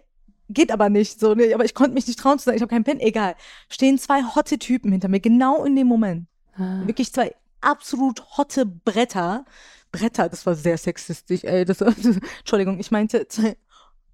[0.49, 1.19] geht aber nicht.
[1.19, 2.99] So, nee, aber ich konnte mich nicht trauen zu sagen, ich habe keinen PIN.
[2.99, 3.35] Egal.
[3.69, 6.27] Stehen zwei hotte Typen hinter mir, genau in dem Moment.
[6.55, 6.81] Ah.
[6.85, 9.45] Wirklich zwei absolut hotte Bretter.
[9.91, 11.65] Bretter, das war sehr sexistisch, ey.
[11.65, 11.81] Das,
[12.39, 13.57] Entschuldigung, ich meinte zwei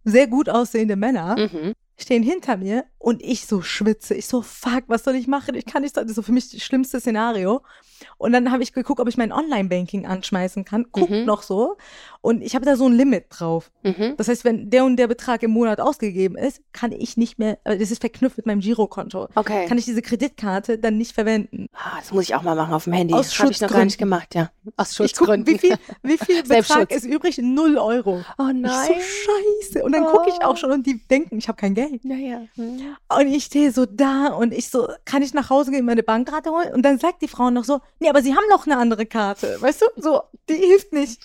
[0.04, 1.36] sehr gut aussehende Männer.
[1.38, 4.16] Mhm stehen hinter mir und ich so schwitze.
[4.16, 5.56] Ich so, fuck, was soll ich machen?
[5.56, 7.62] Ich kann nicht, das ist so für mich das schlimmste Szenario.
[8.18, 10.88] Und dann habe ich geguckt, ob ich mein Online-Banking anschmeißen kann.
[10.92, 11.24] Guckt mhm.
[11.24, 11.78] noch so.
[12.22, 13.72] Und ich habe da so ein Limit drauf.
[13.84, 14.16] Mhm.
[14.18, 17.60] Das heißt, wenn der und der Betrag im Monat ausgegeben ist, kann ich nicht mehr,
[17.64, 19.30] das ist verknüpft mit meinem Girokonto.
[19.36, 19.68] Okay.
[19.68, 21.68] Kann ich diese Kreditkarte dann nicht verwenden.
[21.74, 23.14] Ah, das muss ich auch mal machen auf dem Handy.
[23.14, 24.50] Aus Habe ich noch gar nicht gemacht, ja.
[24.76, 25.56] Aus Schutzgründen.
[25.56, 27.38] Ich guck, wie viel, wie viel Betrag ist übrig?
[27.38, 28.24] Null Euro.
[28.38, 28.90] Oh nein.
[28.92, 29.86] Ich so scheiße.
[29.86, 30.12] Und dann oh.
[30.12, 31.85] gucke ich auch schon und die denken, ich habe kein Geld.
[32.04, 32.42] Ja, ja.
[32.56, 32.96] Mhm.
[33.10, 36.52] Und ich stehe so da und ich so, kann ich nach Hause gehen, meine Bankkarte
[36.52, 36.74] holen?
[36.74, 39.58] Und dann sagt die Frau noch so, nee, aber sie haben noch eine andere Karte.
[39.62, 41.22] Weißt du, so, die hilft nicht.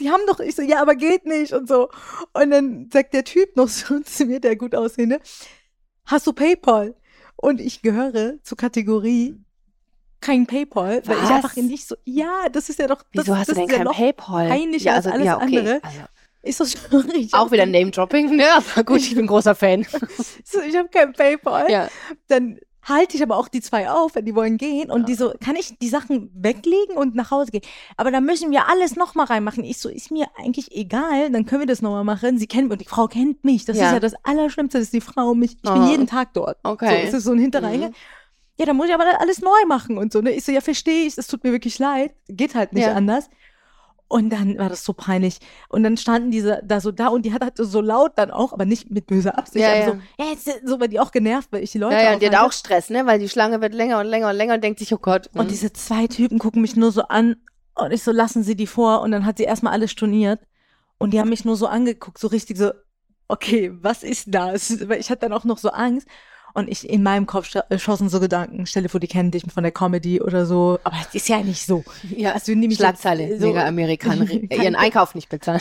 [0.00, 1.88] Die haben doch, ich so, ja, aber geht nicht und so.
[2.32, 5.20] Und dann sagt der Typ noch so zu mir, der gut aussehende,
[6.04, 6.94] hast du PayPal?
[7.36, 9.36] Und ich gehöre zur Kategorie
[10.20, 11.24] kein PayPal, weil Was?
[11.24, 13.68] ich einfach nicht so, ja, das ist ja doch, das, Wieso hast das du denn
[13.68, 14.48] kein ja PayPal?
[14.48, 15.58] Peinlicher ja, also, als alles ja, okay.
[15.58, 15.80] andere.
[15.82, 15.98] Also.
[16.42, 18.44] Ist das schon Auch wieder Name-Dropping, ne?
[18.52, 19.86] Aber gut, ich bin großer Fan.
[20.44, 21.70] so, ich habe kein PayPal.
[21.70, 21.88] Ja.
[22.28, 24.90] Dann halte ich aber auch die zwei auf, wenn die wollen gehen.
[24.90, 25.06] Und ja.
[25.06, 27.62] die so, kann ich die Sachen weglegen und nach Hause gehen?
[27.96, 29.62] Aber da müssen wir alles nochmal reinmachen.
[29.62, 32.38] Ich so, ist mir eigentlich egal, dann können wir das nochmal machen.
[32.38, 33.64] Sie kennen mich und die Frau kennt mich.
[33.64, 33.86] Das ja.
[33.86, 35.74] ist ja das Allerschlimmste, dass die Frau mich, ich oh.
[35.74, 36.58] bin jeden Tag dort.
[36.64, 37.02] Okay.
[37.02, 37.90] So, ist es so ein Hintereingang.
[37.90, 37.96] Mhm.
[38.58, 40.20] Ja, dann muss ich aber alles neu machen und so.
[40.20, 40.32] Ne?
[40.32, 42.14] Ich so, ja, verstehe ich, es tut mir wirklich leid.
[42.28, 42.94] Geht halt nicht ja.
[42.94, 43.30] anders.
[44.12, 45.38] Und dann war das so peinlich.
[45.70, 48.52] Und dann standen diese da so da und die hat halt so laut dann auch,
[48.52, 49.86] aber nicht mit böser Absicht, ja, ja.
[49.86, 52.20] so, ja, jetzt, so, weil die auch genervt, weil ich die Leute Ja, ja, und
[52.20, 54.62] die hat auch Stress, ne, weil die Schlange wird länger und länger und länger und
[54.62, 55.30] denkt sich, oh Gott.
[55.32, 55.48] Und mhm.
[55.48, 57.36] diese zwei Typen gucken mich nur so an
[57.74, 60.40] und ich so, lassen Sie die vor und dann hat sie erstmal alles storniert
[60.98, 62.70] und die haben mich nur so angeguckt, so richtig so,
[63.28, 64.86] okay, was ist das?
[64.90, 66.06] Weil ich hatte dann auch noch so Angst
[66.54, 69.62] und ich in meinem Kopf äh, schossen so Gedanken, stelle vor, die kennen dich von
[69.62, 70.78] der Comedy oder so.
[70.84, 71.84] Aber es ist ja nicht so.
[72.16, 75.60] Ja, also, Schlagzeile, so, mega Amerikaner, ihren Einkauf nicht bezahlen.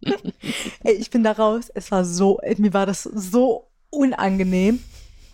[0.84, 1.70] Ey, ich bin da raus.
[1.74, 4.82] Es war so, mir war das so unangenehm.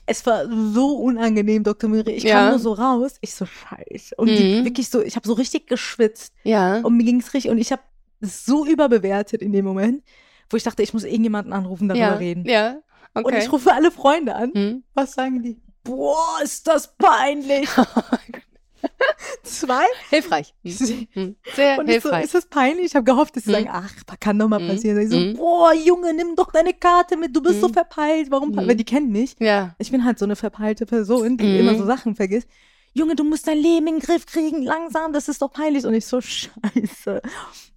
[0.04, 1.88] Es war so unangenehm, Dr.
[1.88, 2.12] Miri.
[2.12, 2.34] Ich ja.
[2.34, 3.16] kam nur so raus.
[3.20, 4.14] Ich so, scheiße.
[4.16, 4.36] Und mhm.
[4.36, 6.32] die, wirklich so, ich habe so richtig geschwitzt.
[6.44, 6.80] Ja.
[6.80, 7.82] Und mir ging es richtig, und ich habe
[8.20, 10.02] so überbewertet in dem Moment,
[10.50, 12.14] wo ich dachte, ich muss irgendjemanden anrufen, darüber ja.
[12.14, 12.44] reden.
[12.46, 12.78] Ja.
[13.14, 13.26] Okay.
[13.26, 14.52] Und ich rufe alle Freunde an.
[14.52, 14.84] Hm?
[14.94, 15.61] Was sagen die?
[15.84, 17.68] Boah, ist das peinlich.
[19.42, 19.84] Zwei?
[20.11, 20.54] Hilfreich.
[20.62, 21.36] Hm.
[21.54, 22.12] Sehr und hilfreich.
[22.12, 22.86] So, ist das peinlich?
[22.86, 23.64] Ich habe gehofft, dass sie hm.
[23.64, 24.68] sagen, ach, kann doch mal hm.
[24.68, 25.00] passieren.
[25.00, 25.36] Ich so, hm.
[25.36, 27.74] boah, Junge, nimm doch deine Karte mit, du bist so hm.
[27.74, 28.30] verpeilt.
[28.30, 28.54] Warum?
[28.56, 29.36] Weil die kennen mich.
[29.38, 29.74] Ja.
[29.78, 32.48] Ich bin halt so eine verpeilte Person, die immer so Sachen vergisst.
[32.94, 35.84] Junge, du musst dein Leben in den Griff kriegen, langsam, das ist doch peinlich.
[35.84, 37.20] Und ich so, scheiße.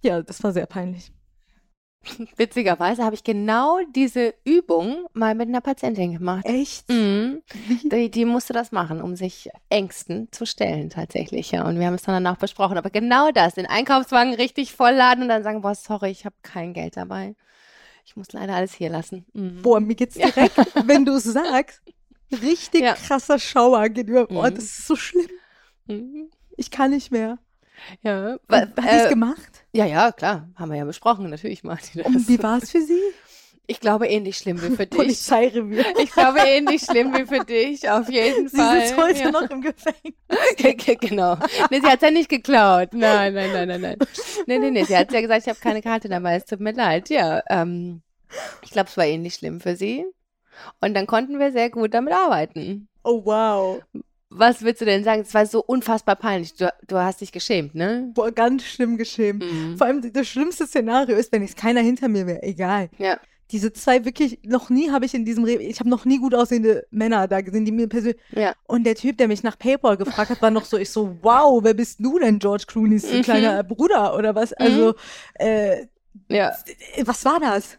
[0.02, 1.12] Ja, das war sehr peinlich.
[2.36, 6.44] Witzigerweise habe ich genau diese Übung mal mit einer Patientin gemacht.
[6.44, 6.88] Echt?
[6.88, 7.42] Mhm.
[7.84, 11.50] Die, die, musste das machen, um sich Ängsten zu stellen tatsächlich.
[11.52, 11.64] Ja.
[11.66, 12.76] Und wir haben es dann danach besprochen.
[12.76, 16.72] Aber genau das, den Einkaufswagen richtig vollladen und dann sagen, boah, sorry, ich habe kein
[16.72, 17.34] Geld dabei.
[18.04, 19.24] Ich muss leider alles hier lassen.
[19.32, 19.62] Mhm.
[19.62, 20.64] Boah, mir geht's direkt, ja.
[20.86, 21.82] wenn du sagst,
[22.32, 22.94] richtig ja.
[22.94, 24.26] krasser Schauer geht über.
[24.26, 24.54] Boah, mhm.
[24.54, 25.30] das ist so schlimm.
[25.86, 26.30] Mhm.
[26.56, 27.38] Ich kann nicht mehr.
[28.02, 28.38] Ja.
[28.48, 29.61] Hat äh, es gemacht?
[29.72, 30.48] Ja, ja, klar.
[30.56, 31.30] Haben wir ja besprochen.
[31.30, 31.68] Natürlich sie
[32.02, 32.06] das.
[32.06, 33.00] Und wie war es für sie?
[33.66, 34.96] Ich glaube ähnlich schlimm wie für dich.
[34.98, 35.84] Polizeirevier.
[36.02, 38.80] Ich glaube ähnlich schlimm wie für dich, auf jeden Sie Fall.
[38.86, 39.30] sitzt heute ja.
[39.30, 40.12] noch im Gefängnis.
[40.56, 41.36] Ge- ge- genau.
[41.70, 42.88] Nee, sie hat ja nicht geklaut.
[42.92, 43.96] Nein, nein, nein, nein, nein.
[44.46, 44.84] Nee, nee, nee.
[44.84, 46.36] Sie hat ja gesagt, ich habe keine Karte dabei.
[46.36, 47.08] Es tut mir leid.
[47.08, 48.02] Ja, ähm,
[48.62, 50.04] ich glaube, es war ähnlich schlimm für sie.
[50.80, 52.88] Und dann konnten wir sehr gut damit arbeiten.
[53.04, 53.80] Oh, wow.
[54.34, 55.22] Was willst du denn sagen?
[55.22, 56.54] Es war so unfassbar peinlich.
[56.54, 58.10] Du, du hast dich geschämt, ne?
[58.14, 59.42] Boah, ganz schlimm geschämt.
[59.44, 59.76] Mhm.
[59.76, 62.88] Vor allem das schlimmste Szenario ist, wenn jetzt keiner hinter mir wäre, egal.
[62.98, 63.18] Ja.
[63.50, 66.34] Diese zwei wirklich, noch nie habe ich in diesem Rewe, ich habe noch nie gut
[66.34, 68.18] aussehende Männer da gesehen, die mir persönlich.
[68.30, 68.54] Ja.
[68.66, 71.62] Und der Typ, der mich nach PayPal gefragt hat, war noch so, ich so, wow,
[71.62, 73.20] wer bist du denn, George Clooney's Mhm.
[73.22, 74.54] kleiner Bruder oder was?
[74.54, 74.94] Also,
[75.34, 75.86] äh,
[76.28, 76.52] Ja.
[77.04, 77.78] was war das?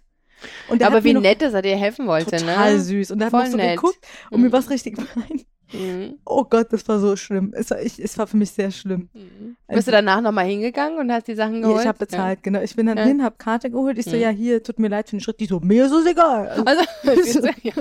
[0.69, 2.79] Aber wie nett, dass er dir helfen wollte, total ne?
[2.79, 3.11] süß.
[3.11, 3.75] Und er hat Voll noch so nett.
[3.77, 3.97] geguckt
[4.29, 4.53] und mir Mhm.
[4.53, 5.45] was richtig gemeint.
[5.71, 6.19] Mhm.
[6.25, 7.51] Oh Gott, das war so schlimm.
[7.55, 9.09] Es war, ich, es war für mich sehr schlimm.
[9.13, 9.55] Mhm.
[9.67, 11.81] Bist du danach nochmal hingegangen und hast die Sachen Ja, geholt?
[11.81, 12.61] ich habe bezahlt, genau.
[12.61, 13.05] Ich bin dann Ja.
[13.05, 13.97] hin, habe Karte geholt.
[13.97, 14.21] Ich so, Mhm.
[14.21, 15.39] ja, hier, tut mir leid für den Schritt.
[15.39, 16.49] Die so, mir ist es egal.
[16.67, 17.73] Also, Also, ja.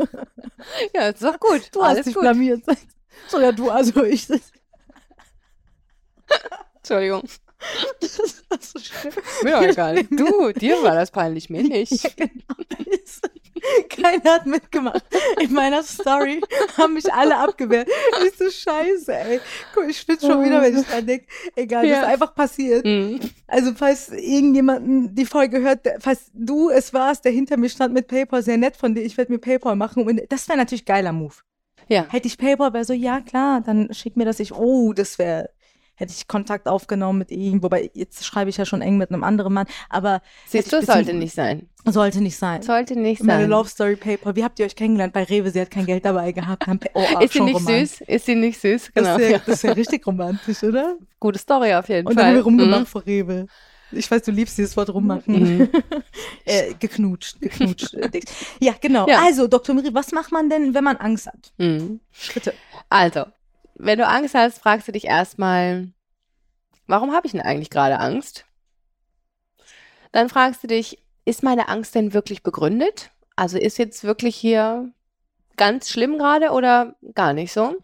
[0.94, 1.68] ja, ist doch gut.
[1.72, 2.22] du hast Alles dich gut.
[2.22, 2.62] blamiert.
[3.28, 4.26] So, ja, du, also ich.
[6.76, 7.22] Entschuldigung.
[8.00, 9.12] Das war so schlimm.
[9.42, 10.04] Mir doch egal.
[10.10, 12.02] Du, dir war das peinlich, mir nicht.
[12.02, 12.62] Ja, genau.
[13.88, 15.04] Keiner hat mitgemacht.
[15.40, 16.40] In meiner Story
[16.76, 17.88] haben mich alle abgewehrt.
[18.26, 19.40] Ich so scheiße, ey.
[19.72, 21.26] Guck, ich schwitze schon wieder, wenn ich dran denke.
[21.54, 22.00] Egal, das Ja.
[22.02, 22.84] ist einfach passiert.
[22.84, 23.20] Mhm.
[23.46, 28.08] Also, falls irgendjemanden die Folge hört, falls du es warst, der hinter mir stand mit
[28.08, 30.06] PayPal, sehr nett von dir, ich werde mir PayPal machen.
[30.08, 31.34] Und das wäre natürlich geiler Move.
[31.88, 32.06] Ja.
[32.10, 35.50] Hätte ich PayPal, wäre so, ja klar, dann schick mir das ich, oh, das wäre,
[35.94, 39.22] hätte ich Kontakt aufgenommen mit ihm, wobei jetzt schreibe ich ja schon eng mit einem
[39.24, 41.68] anderen Mann, aber Siehst du, sollte nicht sein.
[41.84, 42.62] sollte nicht sein.
[42.62, 43.50] Sollte nicht Meine sein.
[43.50, 45.12] Love Story PayPal, wie habt ihr euch kennengelernt?
[45.12, 46.64] Bei Rewe, sie hat kein Geld dabei gehabt.
[46.94, 47.90] Oh, ah, Ist sie nicht romantisch.
[47.98, 48.00] süß?
[48.08, 48.92] Ist sie nicht süß?
[48.94, 49.16] Genau.
[49.16, 50.96] Das ist ja, das ist ja richtig romantisch, oder?
[51.20, 52.22] Gute Story auf jeden Und Fall.
[52.22, 52.86] dann haben wir rumgemacht Mhm.
[52.86, 53.46] vor Rewe.
[53.94, 55.58] Ich weiß, du liebst dieses Wort rummachen.
[55.58, 55.68] Mhm.
[56.46, 57.92] äh, geknutscht, geknutscht.
[57.94, 58.20] äh,
[58.58, 59.06] ja, genau.
[59.06, 59.20] Ja.
[59.22, 59.74] Also, Dr.
[59.74, 61.52] Miri, was macht man denn, wenn man Angst hat?
[61.58, 62.00] Mhm.
[62.10, 62.54] Schritte.
[62.88, 63.26] Also,
[63.74, 65.88] wenn du Angst hast, fragst du dich erstmal,
[66.86, 68.46] warum habe ich denn eigentlich gerade Angst?
[70.12, 73.10] Dann fragst du dich, ist meine Angst denn wirklich begründet?
[73.36, 74.92] Also ist jetzt wirklich hier
[75.56, 77.76] ganz schlimm gerade oder gar nicht so?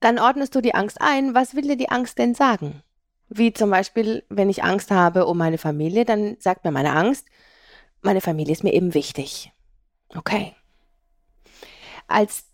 [0.00, 1.34] Dann ordnest du die Angst ein.
[1.34, 2.82] Was will dir die Angst denn sagen?
[3.28, 7.26] Wie zum Beispiel, wenn ich Angst habe um meine Familie, dann sagt mir meine Angst,
[8.02, 9.50] meine Familie ist mir eben wichtig.
[10.14, 10.54] Okay.
[12.06, 12.44] Als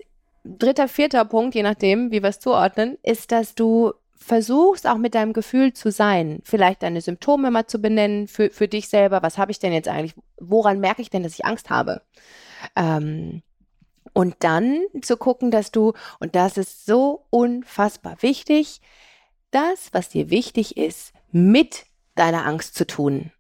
[0.45, 5.15] dritter, vierter Punkt, je nachdem, wie wir es zuordnen, ist, dass du versuchst, auch mit
[5.15, 6.41] deinem Gefühl zu sein.
[6.45, 9.23] Vielleicht deine Symptome mal zu benennen für, für dich selber.
[9.23, 10.15] Was habe ich denn jetzt eigentlich?
[10.39, 12.03] Woran merke ich denn, dass ich Angst habe?
[12.77, 13.43] Ähm,
[14.13, 18.81] und dann zu gucken, dass du, und das ist so unfassbar wichtig,
[19.51, 23.33] das, was dir wichtig ist, mit deiner Angst zu tun.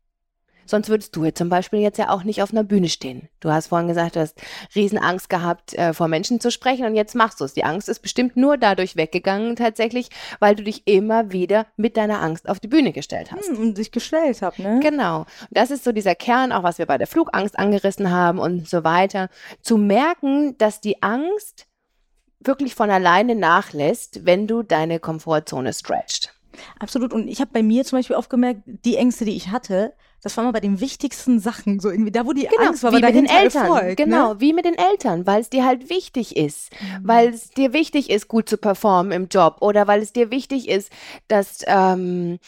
[0.70, 3.28] Sonst würdest du jetzt zum Beispiel jetzt ja auch nicht auf einer Bühne stehen.
[3.40, 4.40] Du hast vorhin gesagt, du hast
[4.76, 7.54] Riesenangst gehabt, äh, vor Menschen zu sprechen und jetzt machst du es.
[7.54, 12.22] Die Angst ist bestimmt nur dadurch weggegangen tatsächlich, weil du dich immer wieder mit deiner
[12.22, 13.48] Angst auf die Bühne gestellt hast.
[13.48, 14.78] Hm, und sich gestellt habe, ne?
[14.80, 15.22] Genau.
[15.22, 18.68] Und das ist so dieser Kern, auch was wir bei der Flugangst angerissen haben und
[18.68, 19.28] so weiter.
[19.62, 21.66] Zu merken, dass die Angst
[22.38, 26.32] wirklich von alleine nachlässt, wenn du deine Komfortzone stretcht.
[26.78, 27.12] Absolut.
[27.12, 30.36] Und ich habe bei mir zum Beispiel oft gemerkt, die Ängste, die ich hatte, das
[30.36, 31.80] war mal bei den wichtigsten Sachen.
[31.80, 33.62] So irgendwie, da wo die Angst war, Genau, wie mit den Eltern.
[33.66, 34.40] Erfolg, genau, Ne?
[34.40, 36.70] wie mit den Eltern, weil es dir halt wichtig ist,
[37.02, 40.68] weil es dir wichtig ist, gut zu performen im Job oder weil es dir wichtig
[40.68, 40.90] ist,
[41.28, 42.38] dass ähm,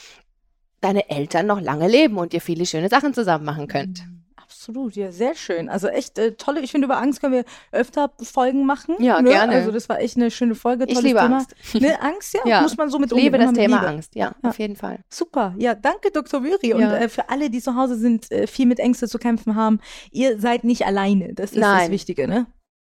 [0.80, 4.04] deine Eltern noch lange leben und ihr viele schöne Sachen zusammen machen könnt.
[4.52, 5.68] Absolut, ja, sehr schön.
[5.68, 8.96] Also echt äh, tolle, ich finde, über Angst können wir öfter Folgen machen.
[8.98, 9.30] Ja, ne?
[9.30, 9.54] gerne.
[9.54, 11.36] Also das war echt eine schöne Folge, Ich tolles liebe Thema.
[11.38, 11.54] Angst.
[11.74, 12.60] Ne, Angst, ja, Ja.
[12.62, 13.88] muss man so mit Ich liebe umgehen, das Thema Liebe.
[13.88, 14.50] Angst, ja, Ja.
[14.50, 15.00] auf jeden Fall.
[15.08, 16.40] Super, ja, danke Dr.
[16.40, 16.74] Möri.
[16.74, 16.96] Und Ja.
[16.96, 19.80] äh, für alle, die zu Hause sind, äh, viel mit Ängsten zu kämpfen haben,
[20.10, 21.32] ihr seid nicht alleine.
[21.34, 21.90] Das ist das Nein.
[21.90, 22.46] Wichtige, ne?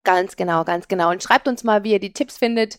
[0.04, 1.11] Ganz genau, ganz genau.
[1.11, 2.78] Und schreibt uns mal, wie ihr die Tipps findet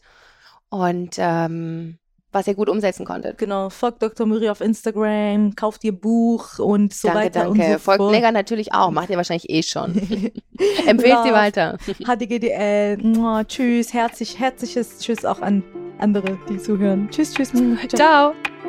[0.69, 1.97] und ähm,
[2.31, 3.37] was ihr gut umsetzen konntet.
[3.37, 4.25] Genau, folgt Dr.
[4.25, 7.61] Möri auf Instagram, kauft ihr Buch und so danke, weiter danke.
[7.61, 8.11] und so Folgt fort.
[8.11, 9.95] Negger natürlich auch, macht ihr wahrscheinlich eh schon.
[10.85, 11.77] Empfehlt sie weiter.
[12.05, 15.63] HDGDL, Mua, tschüss, herzlich, herzliches Tschüss auch an
[15.99, 17.09] andere, die zuhören.
[17.11, 17.51] Tschüss, tschüss.
[17.51, 18.33] Ciao.
[18.33, 18.60] Ciao.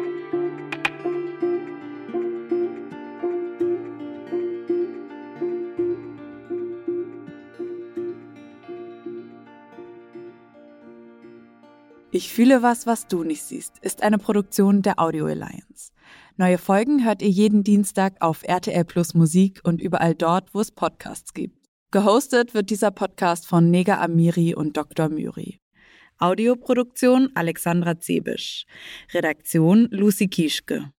[12.14, 15.92] Ich fühle was, was du nicht siehst, ist eine Produktion der Audio Alliance.
[16.36, 20.70] Neue Folgen hört ihr jeden Dienstag auf RTL Plus Musik und überall dort, wo es
[20.70, 21.56] Podcasts gibt.
[21.90, 25.08] Gehostet wird dieser Podcast von Nega Amiri und Dr.
[25.08, 25.58] Myri.
[26.18, 28.66] Audioproduktion Alexandra Zebisch.
[29.14, 30.90] Redaktion Lucy Kieschke.